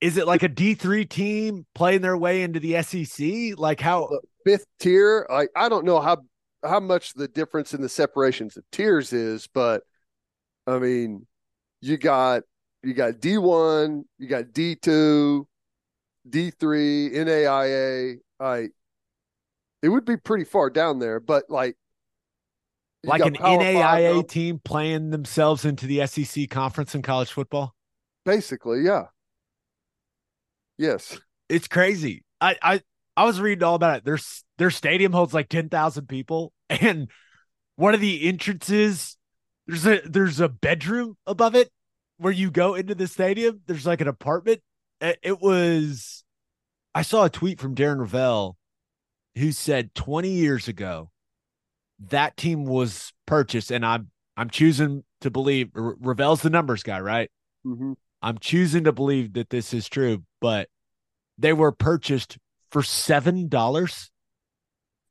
[0.00, 3.58] is it like a D three team playing their way into the SEC?
[3.58, 4.08] Like how
[4.46, 5.26] fifth tier.
[5.28, 6.18] I I don't know how
[6.62, 9.82] how much the difference in the separations of tiers is, but
[10.68, 11.26] I mean,
[11.80, 12.44] you got
[12.84, 15.48] you got D one, you got D two,
[16.30, 18.18] D three, NAIA.
[18.38, 18.68] I
[19.82, 21.76] it would be pretty far down there, but like
[23.06, 27.74] like an Power Five NAIA team playing themselves into the SEC conference in college football?
[28.24, 29.04] basically, yeah.
[30.78, 31.18] Yes.
[31.48, 32.24] It's crazy.
[32.40, 32.80] I I
[33.16, 34.04] I was reading all about it.
[34.04, 34.18] Their
[34.58, 37.08] their stadium holds like ten thousand people, and
[37.76, 39.16] one of the entrances
[39.66, 41.70] there's a there's a bedroom above it
[42.18, 43.60] where you go into the stadium.
[43.66, 44.60] There's like an apartment.
[45.00, 46.24] It, it was.
[46.94, 48.54] I saw a tweet from Darren Rovell
[49.36, 51.10] who said 20 years ago
[52.10, 57.00] that team was purchased, and I'm I'm choosing to believe R- Rovell's the numbers guy,
[57.00, 57.30] right?
[57.66, 57.92] Mm-hmm.
[58.22, 60.68] I'm choosing to believe that this is true, but
[61.38, 62.38] they were purchased
[62.70, 64.10] for seven dollars.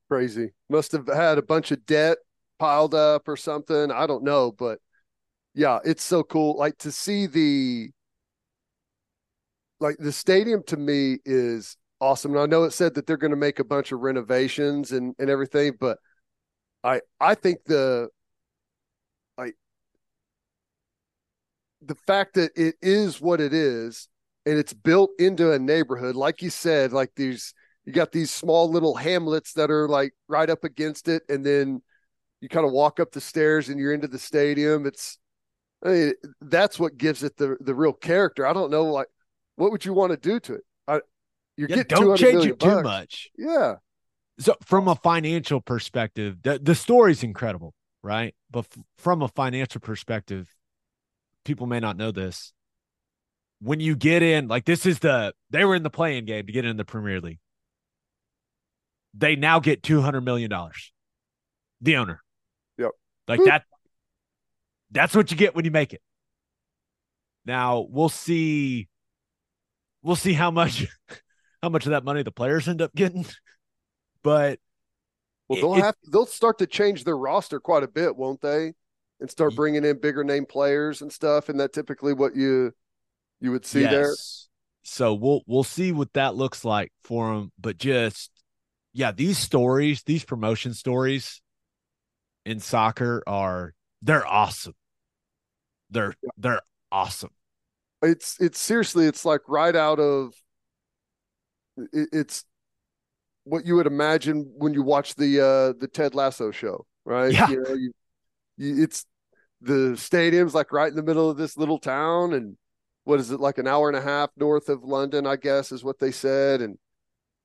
[0.09, 0.51] Crazy.
[0.69, 2.17] Must have had a bunch of debt
[2.59, 3.91] piled up or something.
[3.91, 4.79] I don't know, but
[5.55, 6.57] yeah, it's so cool.
[6.57, 7.89] Like to see the
[9.79, 12.31] like the stadium to me is awesome.
[12.31, 15.15] And I know it said that they're going to make a bunch of renovations and
[15.19, 15.97] and everything, but
[16.83, 18.09] I I think the
[19.37, 19.53] I
[21.81, 24.07] the fact that it is what it is
[24.45, 27.53] and it's built into a neighborhood, like you said, like these
[27.85, 31.81] you got these small little hamlets that are like right up against it, and then
[32.41, 34.85] you kind of walk up the stairs and you're into the stadium.
[34.85, 35.19] It's
[35.85, 38.45] I mean, that's what gives it the the real character.
[38.47, 39.07] I don't know, like
[39.57, 40.63] what would you want to do to it?
[40.87, 41.01] I
[41.57, 43.31] you're Yeah, getting don't change it too much.
[43.37, 43.75] Yeah,
[44.39, 48.33] So, from a financial perspective, the the story's incredible, right?
[48.49, 50.49] But f- from a financial perspective,
[51.45, 52.53] people may not know this.
[53.61, 56.51] When you get in, like this is the they were in the playing game to
[56.51, 57.39] get in the Premier League.
[59.13, 60.91] They now get two hundred million dollars.
[61.81, 62.21] The owner.
[62.77, 62.91] Yep.
[63.27, 63.63] Like that.
[64.91, 66.01] That's what you get when you make it.
[67.45, 68.87] Now we'll see.
[70.01, 70.85] We'll see how much,
[71.61, 73.25] how much of that money the players end up getting,
[74.23, 74.59] but
[75.47, 78.73] well they'll it- have they'll start to change their roster quite a bit, won't they?
[79.19, 81.47] And start bringing in bigger name players and stuff.
[81.49, 82.73] And that typically what you
[83.39, 84.13] you would see there.
[84.83, 87.51] So we'll we'll see what that looks like for them.
[87.59, 88.31] But just
[88.93, 91.41] yeah, these stories, these promotion stories
[92.45, 94.73] in soccer are they're awesome.
[95.89, 96.61] They're they're
[96.91, 97.31] awesome.
[98.01, 100.33] it's it's seriously it's like right out of
[101.77, 102.45] it, it's
[103.43, 107.33] what you would imagine when you watch the uh the Ted Lasso show, right?
[107.33, 107.49] Yeah.
[107.49, 107.91] You know, you,
[108.57, 109.05] you it's
[109.61, 112.57] the stadium's like right in the middle of this little town and
[113.05, 115.83] what is it like an hour and a half north of London, I guess is
[115.83, 116.77] what they said and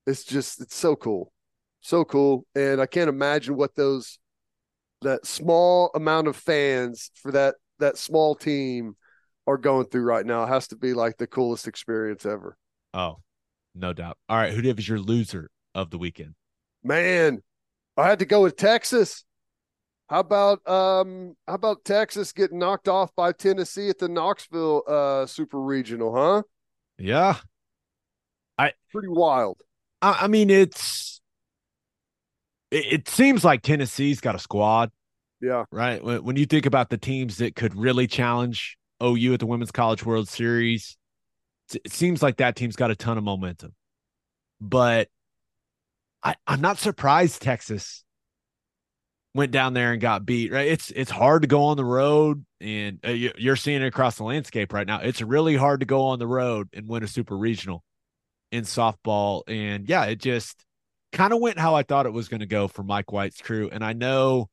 [0.06, 1.32] it's just it's so cool.
[1.80, 4.18] So cool and I can't imagine what those
[5.02, 8.96] that small amount of fans for that that small team
[9.46, 10.44] are going through right now.
[10.44, 12.56] It has to be like the coolest experience ever.
[12.92, 13.18] Oh,
[13.74, 14.18] no doubt.
[14.28, 16.34] All right, who do you have as your loser of the weekend?
[16.82, 17.42] Man,
[17.96, 19.24] I had to go with Texas.
[20.08, 25.26] How about um how about Texas getting knocked off by Tennessee at the Knoxville uh
[25.26, 26.42] super regional, huh?
[26.98, 27.36] Yeah.
[28.56, 29.60] I pretty wild.
[30.00, 31.20] I, I mean it's
[32.70, 34.90] it, it seems like Tennessee's got a squad.
[35.40, 35.64] Yeah.
[35.70, 36.02] right?
[36.02, 39.70] When, when you think about the teams that could really challenge OU at the Women's
[39.70, 40.96] College World Series,
[41.72, 43.74] it- it seems like that team's got a ton of momentum.
[44.60, 45.08] But
[46.22, 48.04] I, I'm not surprised Texas
[49.34, 50.52] went down there and got beat.
[50.52, 50.68] Right?
[50.68, 54.16] It's it's hard to go on the road, and uh, you, you're seeing it across
[54.16, 55.00] the landscape right now.
[55.00, 57.82] It's really hard to go on the road and win a super regional
[58.52, 59.42] in softball.
[59.48, 60.64] And yeah, it just
[61.12, 63.68] kind of went how I thought it was going to go for Mike White's crew.
[63.70, 64.48] And I know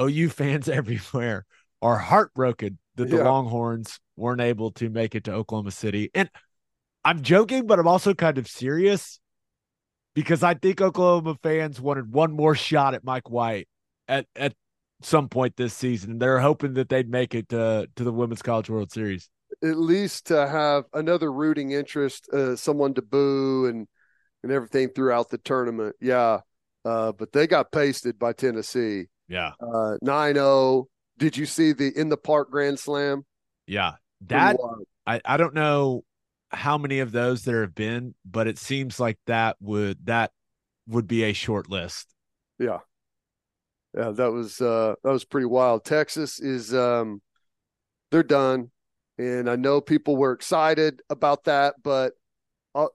[0.00, 1.44] OU fans everywhere
[1.82, 3.24] are heartbroken that the Yeah.
[3.24, 6.10] Longhorns weren't able to make it to Oklahoma City.
[6.14, 6.30] And
[7.04, 9.20] I'm joking, but I'm also kind of serious
[10.20, 13.68] because I think Oklahoma fans wanted one more shot at Mike White
[14.06, 14.52] at at
[15.00, 16.18] some point this season.
[16.18, 19.30] They're hoping that they'd make it to to the Women's College World Series.
[19.64, 23.88] At least to have another rooting interest, uh someone to boo and
[24.42, 25.96] and everything throughout the tournament.
[26.02, 26.40] Yeah.
[26.84, 29.06] Uh but they got pasted by Tennessee.
[29.26, 29.52] Yeah.
[29.58, 30.84] Uh 9-0.
[31.16, 33.24] Did you see the in the park grand slam?
[33.66, 33.92] Yeah.
[34.26, 34.58] That.
[35.06, 36.04] I, I don't know
[36.50, 40.32] how many of those there have been, but it seems like that would that
[40.86, 42.12] would be a short list.
[42.58, 42.78] Yeah.
[43.96, 45.84] Yeah, that was uh that was pretty wild.
[45.84, 47.22] Texas is um
[48.10, 48.70] they're done.
[49.18, 52.14] And I know people were excited about that, but
[52.74, 52.86] uh,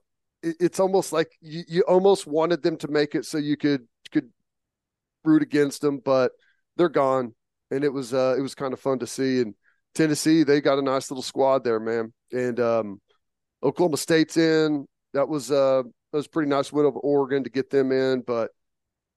[0.42, 3.86] it, it's almost like you, you almost wanted them to make it so you could
[4.10, 4.30] could
[5.24, 6.32] root against them, but
[6.76, 7.34] they're gone.
[7.70, 9.40] And it was uh it was kind of fun to see.
[9.40, 9.54] And
[9.94, 12.12] Tennessee, they got a nice little squad there, man.
[12.32, 13.00] And um
[13.62, 14.86] Oklahoma State's in.
[15.14, 18.22] That was uh that was a pretty nice win over Oregon to get them in,
[18.22, 18.50] but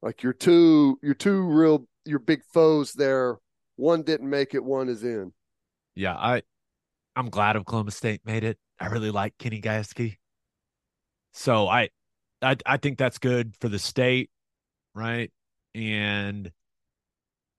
[0.02, 3.38] like your two your two real your big foes there
[3.76, 5.32] one didn't make it one is in
[5.96, 6.44] Yeah, I
[7.16, 8.58] I'm glad Oklahoma State made it.
[8.80, 10.18] I really like Kenny Gajewski.
[11.34, 11.90] So I
[12.42, 14.30] I I think that's good for the state,
[14.94, 15.32] right?
[15.76, 16.52] And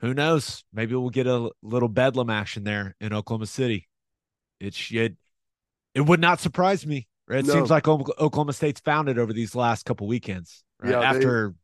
[0.01, 0.65] who knows?
[0.73, 3.89] Maybe we'll get a little bedlam action there in Oklahoma City.
[4.59, 5.17] It should
[5.95, 7.07] it would not surprise me.
[7.29, 7.53] It No.
[7.55, 10.65] seems like Oklahoma State's found it over these last couple weekends.
[10.81, 10.91] Right?
[10.93, 11.55] Yeah, they- After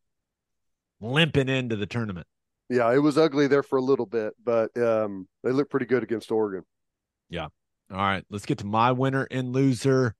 [1.00, 2.26] limping into the tournament.
[2.68, 6.02] Yeah, it was ugly there for a little bit, but um, they looked pretty good
[6.02, 6.64] against Oregon.
[7.28, 7.48] Yeah.
[7.90, 10.14] All right, let's get to my winner and loser.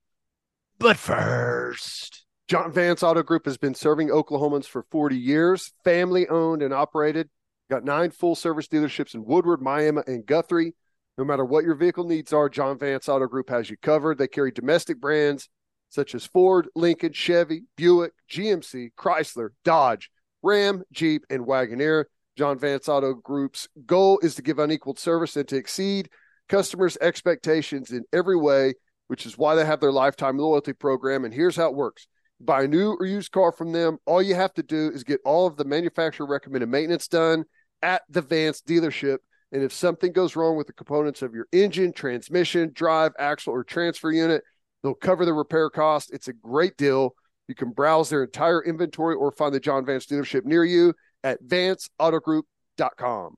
[0.79, 6.61] But first, John Vance Auto Group has been serving Oklahomans for 40 years, family owned
[6.61, 7.29] and operated.
[7.69, 10.73] Got nine full service dealerships in Woodward, Miami, and Guthrie.
[11.17, 14.17] No matter what your vehicle needs are, John Vance Auto Group has you covered.
[14.17, 15.49] They carry domestic brands
[15.89, 20.11] such as Ford, Lincoln, Chevy, Buick, GMC, Chrysler, Dodge,
[20.43, 22.05] Ram, Jeep, and Wagoneer.
[22.37, 26.09] John Vance Auto Group's goal is to give unequaled service and to exceed
[26.47, 28.75] customers' expectations in every way,
[29.07, 31.25] which is why they have their lifetime loyalty program.
[31.25, 32.07] And here's how it works
[32.39, 33.97] buy a new or used car from them.
[34.05, 37.45] All you have to do is get all of the manufacturer recommended maintenance done
[37.81, 39.17] at the Vance dealership.
[39.51, 43.63] And if something goes wrong with the components of your engine, transmission, drive, axle, or
[43.63, 44.43] transfer unit,
[44.83, 46.11] they'll cover the repair cost.
[46.13, 47.15] It's a great deal.
[47.47, 50.93] You can browse their entire inventory or find the John Vance dealership near you
[51.23, 53.35] at vanceautogroup.com.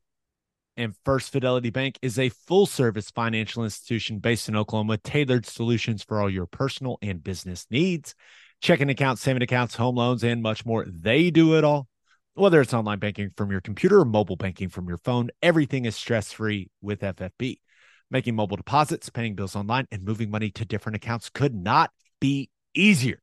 [0.77, 6.03] and First Fidelity Bank is a full service financial institution based in Oklahoma, tailored solutions
[6.03, 8.15] for all your personal and business needs.
[8.61, 10.85] Checking accounts, saving accounts, home loans, and much more.
[10.85, 11.87] They do it all.
[12.39, 15.97] Whether it's online banking from your computer or mobile banking from your phone, everything is
[15.97, 17.59] stress free with FFB.
[18.09, 22.49] Making mobile deposits, paying bills online, and moving money to different accounts could not be
[22.73, 23.21] easier.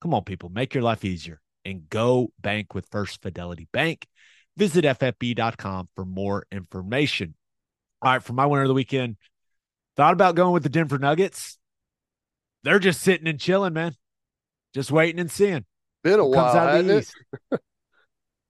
[0.00, 4.06] Come on, people, make your life easier and go bank with First Fidelity Bank.
[4.56, 7.34] Visit ffb.com for more information.
[8.00, 9.18] All right, for my winner of the weekend,
[9.94, 11.58] thought about going with the Denver Nuggets.
[12.64, 13.94] They're just sitting and chilling, man.
[14.72, 15.66] Just waiting and seeing
[16.02, 16.98] Been a while, comes out of the?
[17.00, 17.14] East.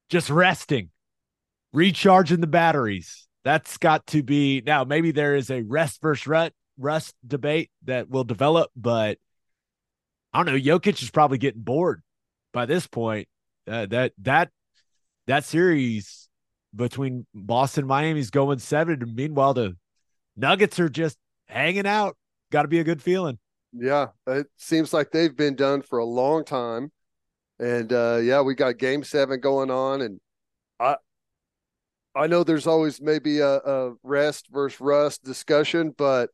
[0.08, 0.90] just resting,
[1.72, 3.28] recharging the batteries.
[3.44, 4.84] That's got to be now.
[4.84, 9.18] Maybe there is a rest versus rut, rust debate that will develop, but
[10.32, 10.60] I don't know.
[10.60, 12.02] Jokic is probably getting bored
[12.52, 13.28] by this point.
[13.66, 14.50] Uh, that that
[15.26, 16.28] that series
[16.74, 19.02] between Boston and Miami is going seven.
[19.02, 19.76] And meanwhile, the
[20.36, 22.16] Nuggets are just hanging out.
[22.50, 23.38] Got to be a good feeling.
[23.72, 26.90] Yeah, it seems like they've been done for a long time.
[27.58, 30.20] And uh yeah, we got game seven going on and
[30.80, 30.96] I
[32.14, 36.30] I know there's always maybe a, a rest versus rust discussion, but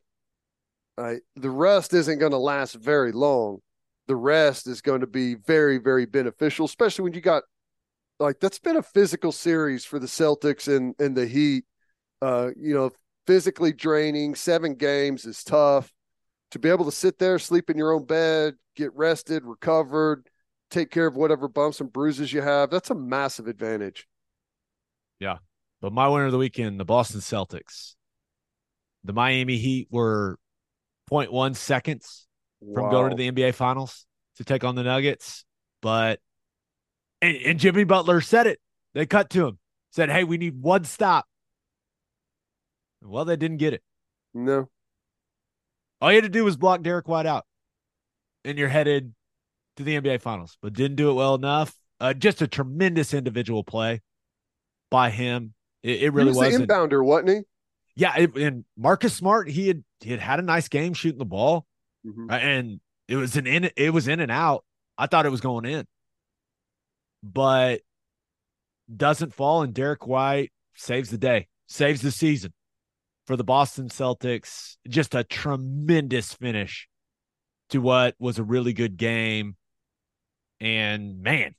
[0.97, 3.59] the rust isn't going to last very long.
[4.07, 7.43] The rest is going to be very, very beneficial, especially when you got
[8.21, 11.65] like that's been a physical series for the Celtics and and the Heat.
[12.23, 12.91] Uh, you know,
[13.27, 14.35] physically draining.
[14.35, 15.93] Seven games is tough
[16.51, 20.29] to be able to sit there, sleep in your own bed, get rested, recovered,
[20.75, 22.71] take care of whatever bumps and bruises you have.
[22.71, 24.07] That's a massive advantage.
[25.21, 25.39] Yeah.
[25.81, 27.95] But my winner of the weekend, the Boston Celtics.
[29.05, 30.39] The Miami Heat were
[31.11, 32.27] 0.1 seconds
[32.73, 34.07] from going to the NBA Finals
[34.37, 35.45] to take on the Nuggets.
[35.83, 36.21] But
[37.21, 38.61] and, and Jimmy Butler said it.
[38.95, 39.59] They cut to him,
[39.91, 41.27] said, "Hey, we need one stop."
[43.03, 43.83] Well, they didn't get it.
[44.33, 44.69] no.
[46.01, 47.45] All you had to do was block Derrick White out,
[48.45, 49.15] and you're headed
[49.77, 50.57] to the NBA Finals.
[50.63, 51.75] But didn't do it well enough.
[52.01, 54.03] Uh, just a tremendous individual play
[54.91, 55.55] by him.
[55.83, 56.69] It, it really he was wasn't.
[56.69, 57.41] the inbounder, wasn't he?
[57.97, 61.25] Yeah, it, and Marcus Smart, he had he had had a nice game shooting the
[61.25, 61.65] ball,
[62.05, 62.31] Mhm.
[62.31, 64.65] uh, and it was an in it was in and out.
[64.99, 65.87] I thought it was going in,
[67.23, 67.81] but
[68.95, 72.53] doesn't fall, and Derrick White saves the day, saves the season
[73.27, 74.77] for the Boston Celtics.
[74.89, 76.89] Just a tremendous finish
[77.71, 79.57] to what was a really good game,
[80.61, 81.55] and man.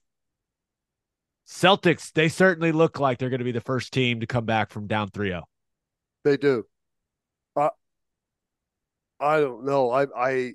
[1.47, 4.71] Celtics, they certainly look like they're going to be the first team to come back
[4.71, 5.11] from down oh.
[5.13, 5.43] 3 0.
[6.23, 6.65] They do.
[7.55, 7.69] I
[9.19, 9.91] I don't know.
[9.91, 10.53] I I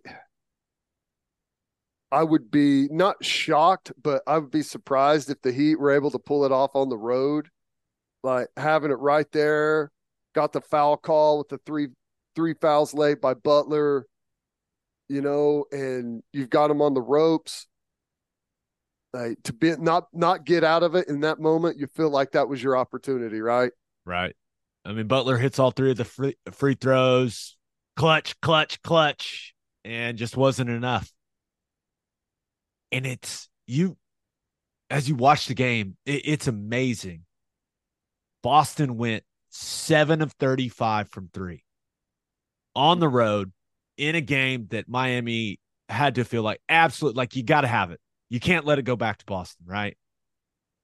[2.13, 6.11] I would be not shocked, but I would be surprised if the Heat were able
[6.11, 7.49] to pull it off on the road.
[8.23, 9.93] Like having it right there,
[10.35, 11.89] got the foul call with the three
[12.35, 14.07] three fouls laid by Butler,
[15.09, 17.67] you know, and you've got him on the ropes.
[19.13, 22.33] Like to be not not get out of it in that moment, you feel like
[22.33, 23.73] that was your opportunity, right?
[24.07, 24.37] Right.
[24.85, 27.57] I mean, Butler hits all three of the free, free throws,
[27.97, 29.55] clutch, clutch, clutch,
[29.85, 31.11] and just wasn't enough.
[32.93, 33.97] And it's you,
[34.89, 37.25] as you watch the game, it, it's amazing.
[38.43, 41.65] Boston went seven of 35 from three
[42.75, 43.53] on the road
[43.97, 47.91] in a game that Miami had to feel like absolute, like you got to have
[47.91, 48.01] it.
[48.31, 49.97] You can't let it go back to Boston, right?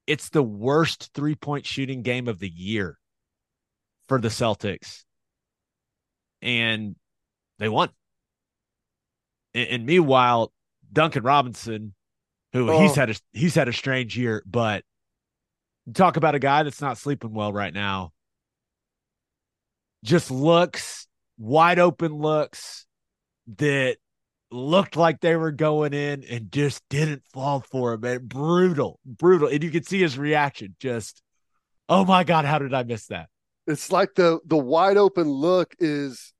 [0.05, 2.99] It's the worst three point shooting game of the year
[4.07, 5.03] for the Celtics.
[6.41, 6.95] And
[7.57, 7.89] they won.
[9.53, 10.53] And, and meanwhile,
[10.91, 11.93] Duncan Robinson,
[12.53, 12.81] who oh.
[12.81, 12.95] he's Oh.
[12.95, 14.83] had a he's had a strange year, but
[15.93, 18.11] talk about a guy that's not sleeping well right now.
[20.03, 22.85] Just looks wide open looks
[23.57, 23.97] that
[24.51, 28.01] looked like they were going in and just didn't fall for him.
[28.01, 29.49] Man, brutal, brutal.
[29.49, 31.21] And you could see his reaction just,
[31.89, 33.29] oh my God, how did I miss that?
[33.65, 36.33] It's like the the wide open look is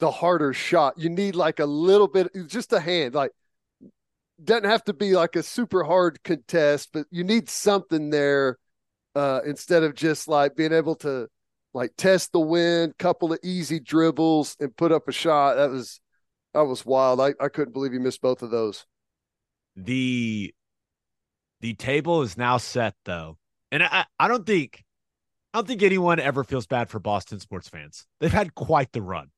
[0.00, 0.94] the harder shot.
[0.96, 3.30] You need like a little bit, just a hand, like
[4.42, 8.58] doesn't have to be like a super hard contest, but you need something there
[9.14, 11.28] uh, instead of just like being able to
[11.74, 15.56] like test the wind, couple of easy dribbles and put up a shot.
[15.56, 16.00] That was
[16.54, 17.20] that was wild.
[17.20, 18.86] I, I couldn't believe he missed both of those.
[19.76, 20.54] The
[21.60, 23.38] the table is now set though.
[23.70, 24.84] And I, I don't think
[25.52, 28.06] I don't think anyone ever feels bad for Boston sports fans.
[28.20, 29.28] They've had quite the run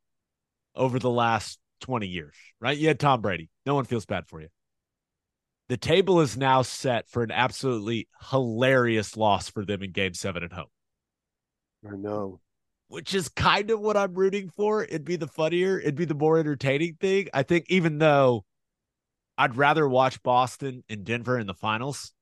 [0.75, 2.77] over the last 20 years, right?
[2.77, 3.49] You had Tom Brady.
[3.67, 4.49] No one feels bad for you.
[5.69, 10.43] The table is now set for an absolutely hilarious loss for them in game seven
[10.43, 10.67] at home.
[11.87, 12.41] I know.
[12.91, 14.83] Which is kind of what I'm rooting for.
[14.83, 17.29] It'd be the funnier, it'd be the more entertaining thing.
[17.33, 18.45] I think, even though
[19.39, 22.13] I'd rather watch Boston and Denver in the finals,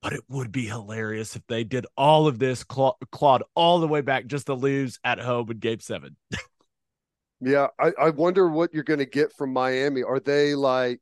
[0.00, 3.86] but it would be hilarious if they did all of this, claw- clawed all the
[3.86, 6.16] way back just to lose at home in game seven.
[7.42, 7.66] yeah.
[7.78, 10.02] I, I wonder what you're going to get from Miami.
[10.02, 11.00] Are they like,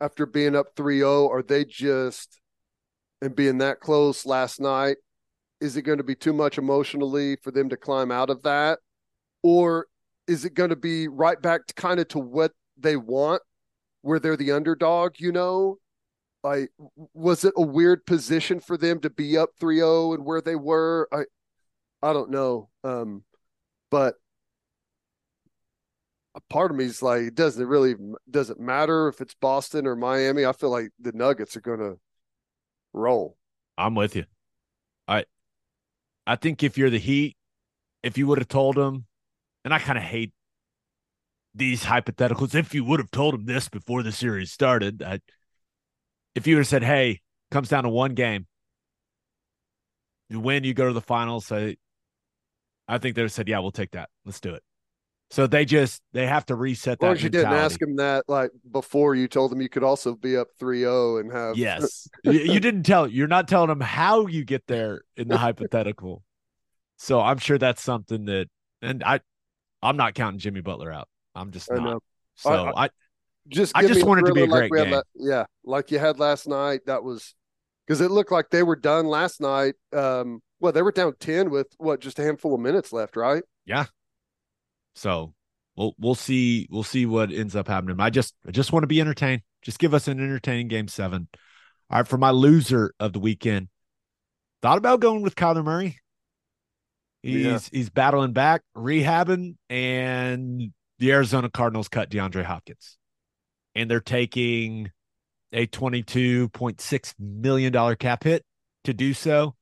[0.00, 2.40] after being up 3 0, are they just,
[3.22, 4.96] and being that close last night,
[5.60, 8.78] is it going to be too much emotionally for them to climb out of that?
[9.42, 9.86] Or
[10.26, 13.42] is it going to be right back to kind of to what they want,
[14.02, 15.78] where they're the underdog, you know?
[16.42, 16.70] Like,
[17.12, 20.54] was it a weird position for them to be up 3 0 and where they
[20.54, 21.08] were?
[21.12, 21.22] I,
[22.02, 22.68] I don't know.
[22.84, 23.24] Um,
[23.90, 24.14] but
[26.36, 27.94] a part of me is like, it doesn't really
[28.30, 30.44] doesn't matter if it's Boston or Miami.
[30.44, 31.98] I feel like the Nuggets are going to
[32.92, 33.36] roll.
[33.78, 34.26] I'm with you.
[35.08, 35.24] I,
[36.26, 37.36] I think if you're the Heat,
[38.02, 39.06] if you would have told them,
[39.64, 40.32] and I kind of hate
[41.54, 42.54] these hypotheticals.
[42.54, 45.20] If you would have told them this before the series started, I,
[46.34, 47.20] if you would have said, "Hey,
[47.50, 48.46] comes down to one game,
[50.28, 51.76] you win, you go to the finals," I,
[52.88, 54.10] I think they would have said, "Yeah, we'll take that.
[54.24, 54.62] Let's do it."
[55.30, 57.12] So they just they have to reset that.
[57.12, 60.36] As you didn't ask him that like before, you told him you could also be
[60.36, 62.08] up 3-0 and have yes.
[62.24, 63.08] you, didn't tell.
[63.08, 66.22] You're not telling them how you get there in the hypothetical.
[66.96, 68.48] So I'm sure that's something that,
[68.80, 69.20] and I,
[69.82, 71.08] I'm not counting Jimmy Butler out.
[71.34, 71.82] I'm just not.
[71.82, 72.00] Know.
[72.36, 72.88] So I, I
[73.48, 75.00] just I just wanted to be a great game.
[75.14, 76.80] Yeah, like you had last night.
[76.86, 77.34] That was
[77.86, 79.74] because it looked like they were done last night.
[79.92, 83.42] Um, well, they were down ten with what just a handful of minutes left, right?
[83.66, 83.86] Yeah.
[84.96, 85.34] So
[85.76, 88.00] we'll we'll see we'll see what ends up happening.
[88.00, 89.42] I just I just want to be entertained.
[89.62, 91.28] Just give us an entertaining game seven.
[91.90, 93.68] All right, for my loser of the weekend,
[94.62, 95.98] thought about going with Kyler Murray.
[97.22, 97.58] He's yeah.
[97.70, 102.96] he's battling back, rehabbing, and the Arizona Cardinals cut DeAndre Hopkins.
[103.74, 104.90] And they're taking
[105.52, 108.44] a $22.6 million cap hit
[108.84, 109.54] to do so.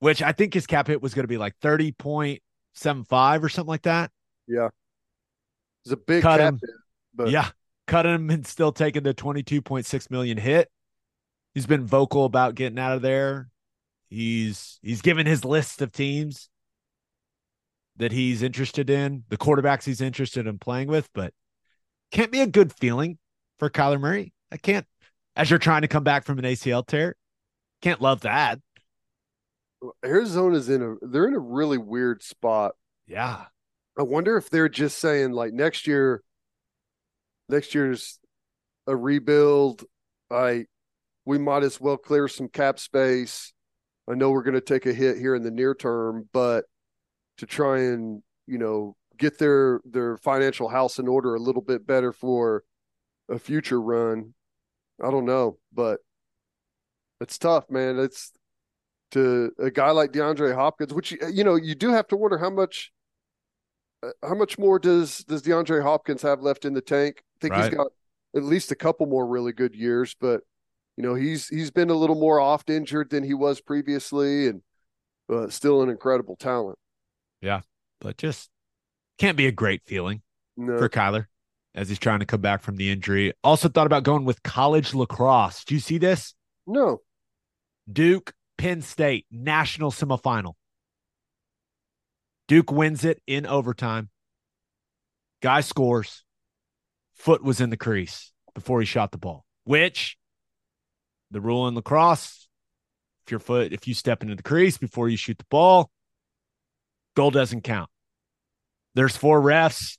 [0.00, 1.54] Which I think his cap hit was going to be like
[2.76, 4.10] 30.75 or something like that.
[4.46, 4.68] Yeah.
[5.84, 6.60] It's a big cut him.
[7.14, 7.48] But yeah.
[7.86, 10.70] Cut him and still taking the 22.6 million hit.
[11.54, 13.48] He's been vocal about getting out of there.
[14.08, 16.48] He's he's given his list of teams
[17.96, 21.32] that he's interested in, the quarterbacks he's interested in playing with, but
[22.10, 23.18] can't be a good feeling
[23.58, 24.32] for Kyler Murray.
[24.50, 24.86] I can't,
[25.36, 27.16] as you're trying to come back from an ACL tear,
[27.80, 28.60] can't love that.
[30.04, 32.72] Arizona's in a they're in a really weird spot.
[33.06, 33.44] Yeah.
[33.98, 36.22] I wonder if they're just saying like next year
[37.48, 38.18] next year's
[38.86, 39.84] a rebuild.
[40.30, 40.66] I
[41.24, 43.52] we might as well clear some cap space.
[44.10, 46.64] I know we're going to take a hit here in the near term, but
[47.38, 51.86] to try and you know get their their financial house in order a little bit
[51.86, 52.64] better for
[53.28, 54.34] a future run.
[55.02, 56.00] I don't know, but
[57.20, 57.98] it's tough, man.
[57.98, 58.32] It's
[59.12, 62.50] to a guy like DeAndre Hopkins, which you know you do have to wonder how
[62.50, 62.92] much
[64.02, 67.22] uh, how much more does does DeAndre Hopkins have left in the tank?
[67.36, 67.64] I think right.
[67.64, 67.88] he's got
[68.34, 70.40] at least a couple more really good years, but
[70.96, 74.62] you know he's he's been a little more oft injured than he was previously, and
[75.30, 76.78] uh, still an incredible talent.
[77.40, 77.60] Yeah,
[78.00, 78.50] but just
[79.18, 80.22] can't be a great feeling
[80.56, 80.78] no.
[80.78, 81.26] for Kyler
[81.74, 83.32] as he's trying to come back from the injury.
[83.44, 85.64] Also thought about going with college lacrosse.
[85.64, 86.34] Do you see this?
[86.66, 87.00] No.
[87.90, 88.32] Duke,
[88.62, 90.52] Penn State, national semifinal.
[92.46, 94.08] Duke wins it in overtime.
[95.42, 96.22] Guy scores.
[97.14, 100.16] Foot was in the crease before he shot the ball, which
[101.32, 102.46] the rule in lacrosse,
[103.26, 105.90] if your foot, if you step into the crease before you shoot the ball,
[107.16, 107.90] goal doesn't count.
[108.94, 109.98] There's four refs.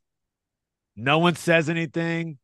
[0.96, 2.38] No one says anything.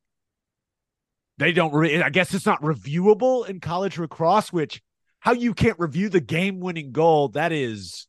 [1.37, 4.81] They don't, re- I guess it's not reviewable in college lacrosse, which
[5.19, 8.07] how you can't review the game winning goal, that is,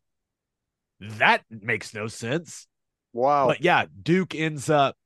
[1.01, 2.67] that makes no sense.
[3.13, 3.49] Wow.
[3.49, 4.97] But yeah, Duke ends up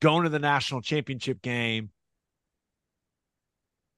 [0.00, 1.90] going to the national championship game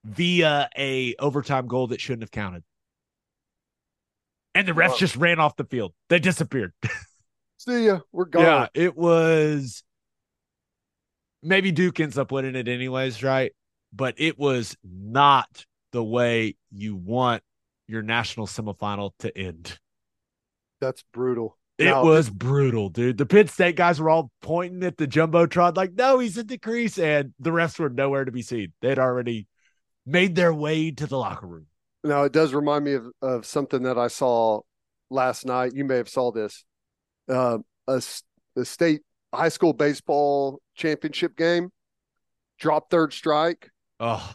[0.04, 2.64] via a overtime goal that shouldn't have counted.
[4.54, 4.96] And the refs Wow.
[4.96, 5.92] just ran off the field.
[6.08, 6.72] They disappeared.
[7.58, 8.00] See ya.
[8.10, 8.42] We're gone.
[8.42, 9.84] Yeah, it was
[11.42, 13.52] maybe Duke ends up winning it anyways, right?
[13.92, 17.42] But it was not the way you want
[17.88, 19.78] your national semifinal to end.
[20.80, 21.56] That's brutal.
[21.78, 23.16] It Now, was brutal, dude.
[23.18, 26.58] The Penn State guys were all pointing at the jumbotron, like, "No, he's in the
[26.58, 28.72] crease," and the refs were nowhere to be seen.
[28.82, 29.46] They'd already
[30.04, 31.66] made their way to the locker room.
[32.04, 34.60] Now it does remind me of, of something that I saw
[35.10, 35.72] last night.
[35.74, 36.64] You may have saw this.
[37.28, 37.58] Uh,
[37.88, 38.02] a,
[38.56, 39.02] a state
[39.32, 41.70] high school baseball championship game.
[42.58, 44.34] Drop third strike, Oh,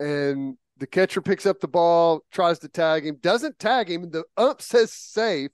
[0.00, 4.10] and the catcher picks up the ball, tries to tag him, doesn't tag him.
[4.10, 5.50] The ump says safe,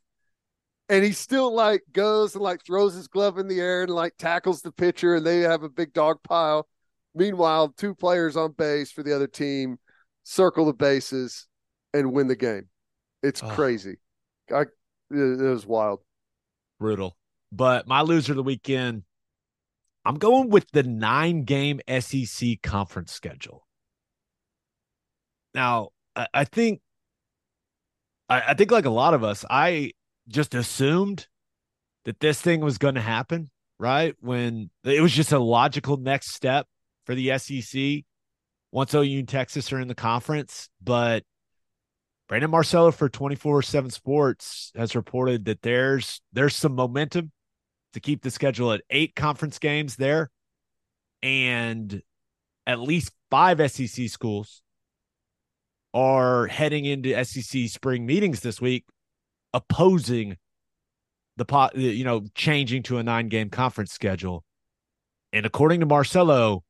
[0.88, 4.16] and he still like goes and like throws his glove in the air and like
[4.18, 6.68] tackles the pitcher, and they have a big dog pile.
[7.14, 9.78] Meanwhile, two players on base for the other team
[10.22, 11.46] circle the bases
[11.92, 12.68] and win the game.
[13.22, 13.50] It's Ugh.
[13.52, 13.96] crazy.
[14.54, 14.68] I, it,
[15.10, 16.00] it was wild.
[16.78, 17.16] brutal.
[17.52, 19.02] But my loser of the weekend,
[20.04, 23.66] I'm going with the nine game SEC conference schedule.
[25.54, 26.80] Now, I, I think,
[28.28, 29.92] I, I think like a lot of us, I
[30.28, 31.26] just assumed
[32.04, 34.14] that this thing was going to happen, right?
[34.20, 36.66] When it was just a logical next step
[37.04, 38.04] for the SEC
[38.72, 40.68] once OU and Texas are in the conference.
[40.82, 41.24] But
[42.28, 47.32] Brandon Marcello for 24/7 Sports has reported that there's there's some momentum
[47.92, 50.30] to keep the schedule at 8 conference games there
[51.22, 52.02] and
[52.66, 54.62] at least 5 SEC schools
[55.92, 58.84] are heading into SEC spring meetings this week
[59.52, 60.36] opposing
[61.36, 64.44] the pot you know changing to a 9 game conference schedule.
[65.32, 66.64] And according to Marcello,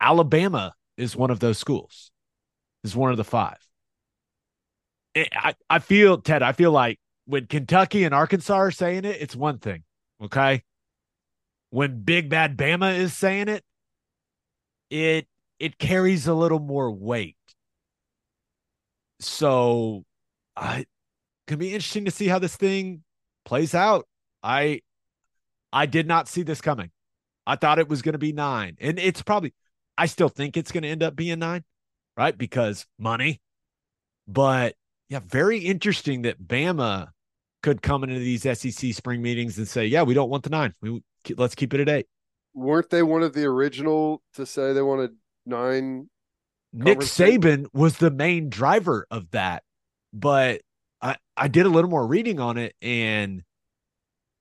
[0.00, 2.10] Alabama is one of those schools.
[2.84, 3.56] Is one of the 5.
[5.14, 9.16] It- I, I feel Ted, I feel like when Kentucky and Arkansas are saying it,
[9.20, 9.82] it's one thing.
[10.22, 10.62] Okay.
[11.70, 13.64] When Big Bad Bama is saying it,
[14.90, 15.26] it
[15.58, 17.35] it carries a little more weight.
[19.20, 20.04] So
[20.56, 20.86] I
[21.46, 23.02] can be interesting to see how this thing
[23.44, 24.06] plays out.
[24.42, 24.82] I
[25.72, 26.90] I did not see this coming.
[27.46, 28.76] I thought it was going to be nine.
[28.80, 29.54] And it's probably
[29.96, 31.64] I still think it's going to end up being nine,
[32.16, 32.36] right?
[32.36, 33.40] Because money.
[34.28, 34.74] But
[35.08, 37.08] yeah, very interesting that Bama
[37.62, 40.74] could come into these SEC spring meetings and say, "Yeah, we don't want the nine.
[40.82, 41.02] We
[41.36, 42.06] let's keep it at eight.
[42.54, 45.12] Weren't they one of the original to say they wanted
[45.44, 46.08] nine?
[46.76, 46.98] Nick.
[46.98, 49.62] Saban was the main driver of that,
[50.12, 50.60] but
[51.00, 53.42] I I did a little more reading on it, and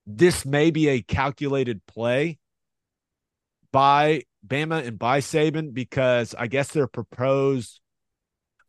[0.05, 2.37] this may be a calculated play
[3.71, 7.79] by Bama and by Saban because I guess their proposed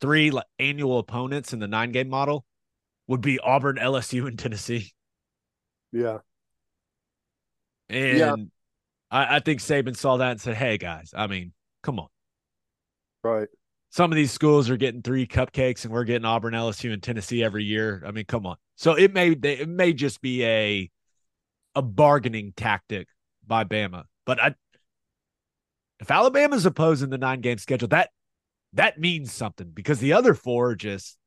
[0.01, 2.45] three annual opponents in the nine game model
[3.07, 4.93] would be Auburn, LSU, and Tennessee.
[5.93, 6.19] Yeah.
[7.89, 8.35] And Yeah.
[9.11, 11.53] I, I think Saban saw that and said, Hey guys, I mean,
[11.83, 12.09] come on.
[13.27, 13.49] Right.
[13.91, 17.43] Some of these schools are getting three cupcakes and we're getting Auburn, LSU, and Tennessee
[17.43, 18.05] every year.
[18.07, 18.57] I mean, come on.
[18.77, 20.91] So it may it may just be a
[21.75, 23.09] a bargaining tactic
[23.45, 24.05] by Bama.
[24.27, 24.55] But I
[25.99, 28.11] if Alabama's opposing the nine game schedule, that
[28.75, 31.19] that means something because the other four are just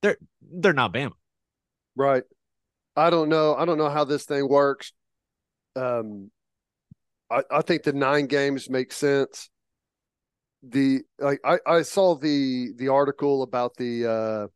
[0.00, 1.12] they're they're not Bama.
[1.96, 2.22] Right.
[2.96, 3.54] I don't know.
[3.54, 4.92] I don't know how this thing works.
[5.76, 6.30] Um,
[7.30, 9.50] I, I think the nine games make sense.
[10.62, 14.46] The like I, I saw the the article about the uh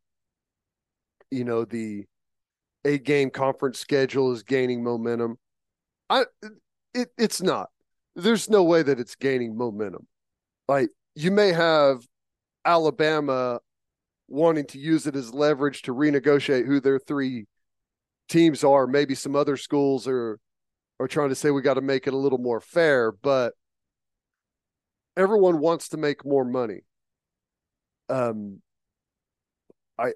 [1.31, 2.05] you know the
[2.85, 5.39] eight game conference schedule is gaining momentum.
[6.09, 6.27] I
[6.95, 7.71] it it's not.
[8.15, 10.07] There's no way that it's gaining momentum.
[10.69, 12.07] Like you may have
[12.65, 13.61] Alabama
[14.29, 17.47] wanting to use it as leverage to renegotiate who their three
[18.29, 18.87] teams are.
[18.87, 20.39] Maybe some other schools are
[20.99, 23.55] are trying to say we got to make it a little more fair, but
[25.17, 26.81] everyone wants to make more money.
[28.09, 28.61] Um,
[29.99, 30.13] I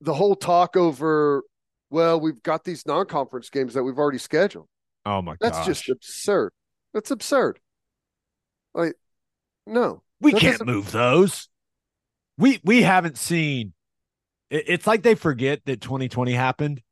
[0.00, 1.42] the whole talk over.
[1.90, 4.66] Well, we've got these non-conference games that we've already scheduled.
[5.06, 6.52] Oh my god, That's just absurd.
[6.92, 7.60] That's absurd.
[8.74, 8.94] Like,
[9.66, 11.48] no, We can't doesn't- move those.
[12.36, 13.74] We we haven't seen.
[14.50, 16.82] it- It's like they forget that 2020 happened,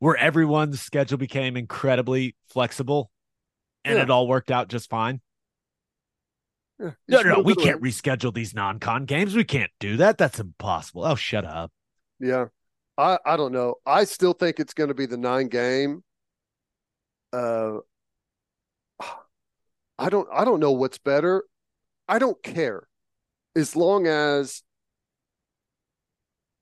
[0.00, 3.10] where everyone's schedule became incredibly flexible,
[3.84, 4.02] and Yeah.
[4.04, 5.20] it all worked out just fine.
[6.80, 9.34] Yeah, No, no, no, we can't reschedule these non-con games.
[9.34, 10.18] We can't do that.
[10.18, 11.04] That's impossible.
[11.04, 11.70] Oh, shut up.
[12.18, 12.46] Yeah.
[12.96, 13.76] I, I don't know.
[13.86, 16.02] I still think it's going to be the nine game.
[17.32, 17.78] Uh,
[19.98, 21.44] I don't I don't know what's better.
[22.08, 22.88] I don't care
[23.54, 24.62] as long as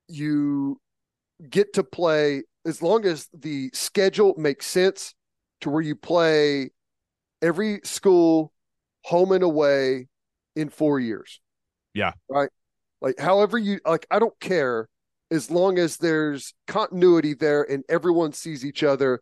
[0.09, 0.81] you
[1.49, 5.13] get to play as long as the schedule makes sense
[5.61, 6.71] to where you play
[7.41, 8.51] every school
[9.05, 10.08] home and away
[10.59, 11.39] in 4 years.
[11.93, 12.13] Yeah.
[12.29, 12.49] Right?
[13.01, 14.87] Like however you like I don't care
[15.31, 19.21] as long as there's continuity there and everyone sees each other.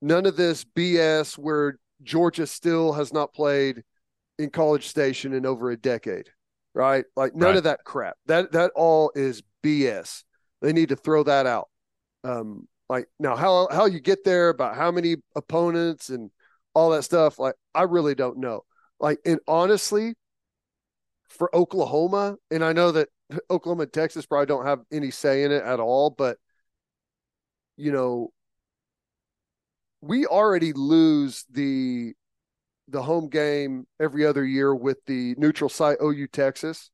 [0.00, 3.82] None of this BS where Georgia still has not played
[4.38, 6.28] in College Station in over a decade,
[6.74, 7.04] right?
[7.16, 7.56] Like none Right.
[7.58, 8.16] of that crap.
[8.26, 10.24] That that all is BS.
[10.60, 11.68] They need to throw that out.
[12.24, 16.30] Um, like now, how how you get there, about how many opponents and
[16.74, 17.38] all that stuff.
[17.38, 18.64] Like I really don't know.
[19.00, 20.14] Like and honestly,
[21.32, 23.08] for Oklahoma, and I know that
[23.50, 26.38] Oklahoma and Texas probably don't have any say in it at all, but
[27.76, 28.32] you know,
[30.00, 32.12] we already lose the
[32.88, 36.90] the home game every other year with the neutral site OU Texas.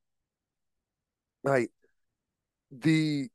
[1.43, 1.69] Right.
[2.71, 3.29] The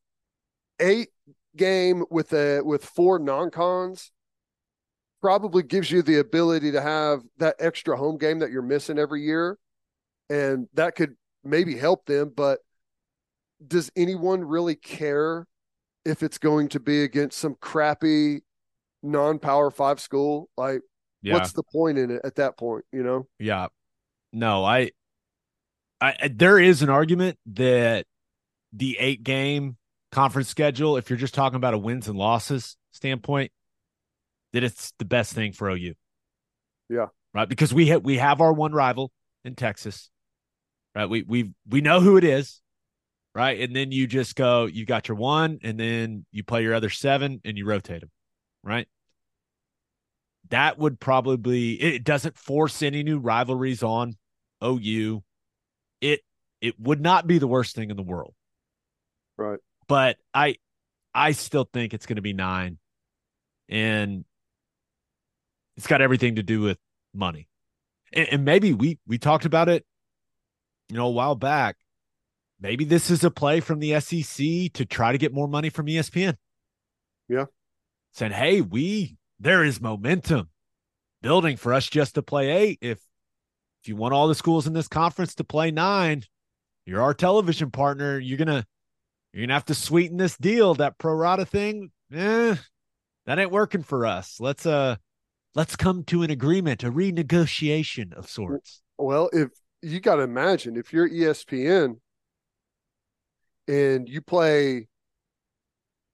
[0.81, 1.09] eight
[1.57, 4.11] game with a with four non-cons
[5.21, 9.23] probably gives you the ability to have that extra home game that you're missing every
[9.23, 9.59] year
[10.31, 12.59] and that could maybe help them but
[13.67, 15.47] does anyone really care
[16.05, 18.43] if it's going to be against some crappy
[19.03, 20.81] non-power 5 school like
[21.23, 21.35] Yeah.
[21.35, 23.69] what's the point in it at that point you know Yeah.
[24.37, 24.91] No, I,
[26.01, 28.05] I, there is an argument that
[28.73, 29.77] the eight game
[30.11, 33.53] conference schedule, if you're just talking about a wins and losses standpoint,
[34.53, 35.95] that it's the best thing for OU.
[36.91, 37.07] Yeah.
[37.33, 37.49] Right.
[37.49, 39.13] Because we have, we have our one rival
[39.45, 40.11] in Texas.
[40.95, 41.09] Right.
[41.09, 42.61] We, we, we know who it is.
[43.35, 43.61] Right.
[43.61, 46.91] And then you just go, you got your one, and then you play your other
[46.91, 48.11] seven and you rotate them.
[48.62, 48.87] Right
[50.51, 54.16] that would probably it doesn't force any new rivalries on
[54.62, 55.23] OU.
[56.01, 56.21] It
[56.61, 58.35] it would not be the worst thing in the world.
[59.37, 59.59] Right.
[59.89, 60.57] But I
[61.15, 62.79] I still think it's going to be 9
[63.69, 64.25] and
[65.77, 66.79] it's got everything to do with
[67.12, 67.49] money.
[68.12, 69.85] And maybe we we talked about it
[70.89, 71.77] you know a while back.
[72.61, 75.86] Maybe this is a play from the SEC to try to get more money from
[75.86, 76.36] ESPN.
[77.28, 77.47] Yeah.
[78.12, 80.51] Saying, "Hey, we there is momentum
[81.24, 82.78] building for us just to play eight.
[82.81, 82.98] If
[83.82, 86.23] if you want all the schools in this conference to play nine,
[86.86, 88.19] you're our television partner.
[88.19, 88.65] You're gonna
[89.32, 90.74] you're gonna have to sweeten this deal.
[90.74, 92.56] That pro rata thing, eh,
[93.27, 94.39] that ain't working for us.
[94.39, 94.97] Let's uh
[95.55, 98.82] let's come to an agreement, a renegotiation of sorts.
[98.98, 99.48] Well, if
[99.85, 101.98] you got to imagine if you're ESPN
[103.69, 104.89] and you play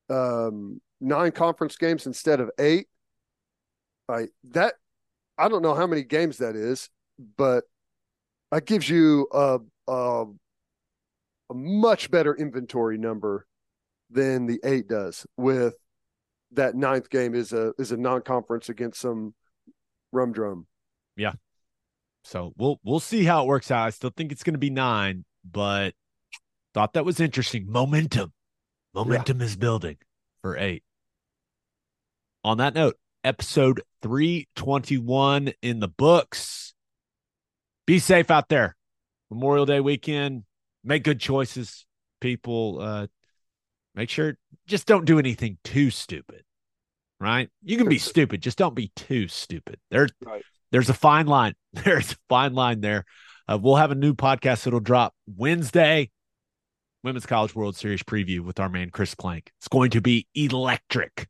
[0.09, 2.89] um, nine conference games instead of eight,
[4.09, 4.75] like that,
[5.39, 6.91] I don't know how many games that is,
[7.37, 7.65] but
[8.51, 10.25] that gives you a a,
[11.51, 13.47] a much better inventory number
[14.11, 15.27] than the eight does.
[15.37, 15.75] With
[16.53, 19.35] that ninth game is a is a non conference against some
[20.13, 20.67] rum drum.
[22.25, 23.87] So we'll we'll see how it works out.
[23.87, 25.95] I still think it's going to be nine, but
[26.75, 27.67] thought that was interesting.
[27.71, 28.33] Momentum,
[28.95, 29.97] momentum is building
[30.43, 30.83] for eight.
[32.45, 36.75] On that note, episode three twenty one in the books.
[37.87, 38.77] Be safe out there.
[39.31, 40.45] Memorial Day weekend.
[40.85, 41.87] Make good choices,
[42.21, 42.79] people.
[42.81, 43.07] Uh,
[43.95, 44.37] make sure
[44.67, 46.43] just don't do anything too stupid.
[47.19, 47.51] Right?
[47.63, 49.79] You can be stupid, just don't be too stupid.
[49.91, 50.43] There, Right.
[50.73, 51.55] There's a fine line.
[51.73, 53.05] There's a fine line there.
[53.47, 56.11] Uh, we'll have a new podcast that'll drop Wednesday.
[57.05, 59.53] Women's College World Series preview with our man Chris Plank.
[59.59, 61.29] It's going to be electric.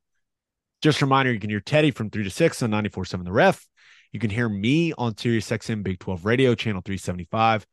[0.82, 3.66] Just a reminder, you can hear Teddy from 3 to 6 on 94.7 The Ref.
[4.12, 7.66] You can hear me on Sirius XM Big 12 Radio, channel 375.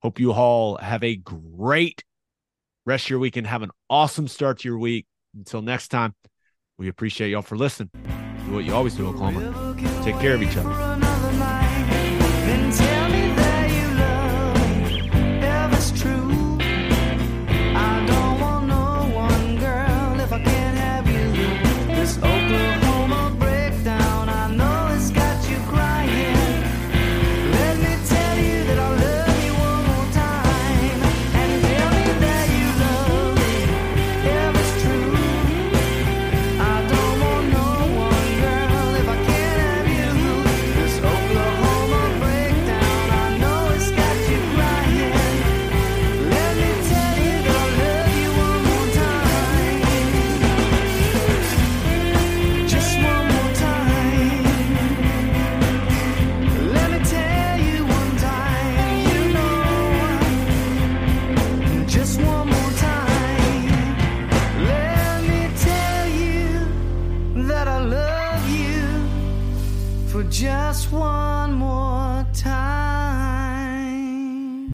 [0.00, 2.04] Hope you all have a great
[2.86, 3.46] rest of your weekend.
[3.46, 5.06] Have an awesome start to your week.
[5.36, 6.14] Until next time,
[6.78, 7.90] we appreciate y'all for listening.
[8.46, 9.76] Do what you always do, Oklahoma.
[10.02, 10.91] Take care of each other.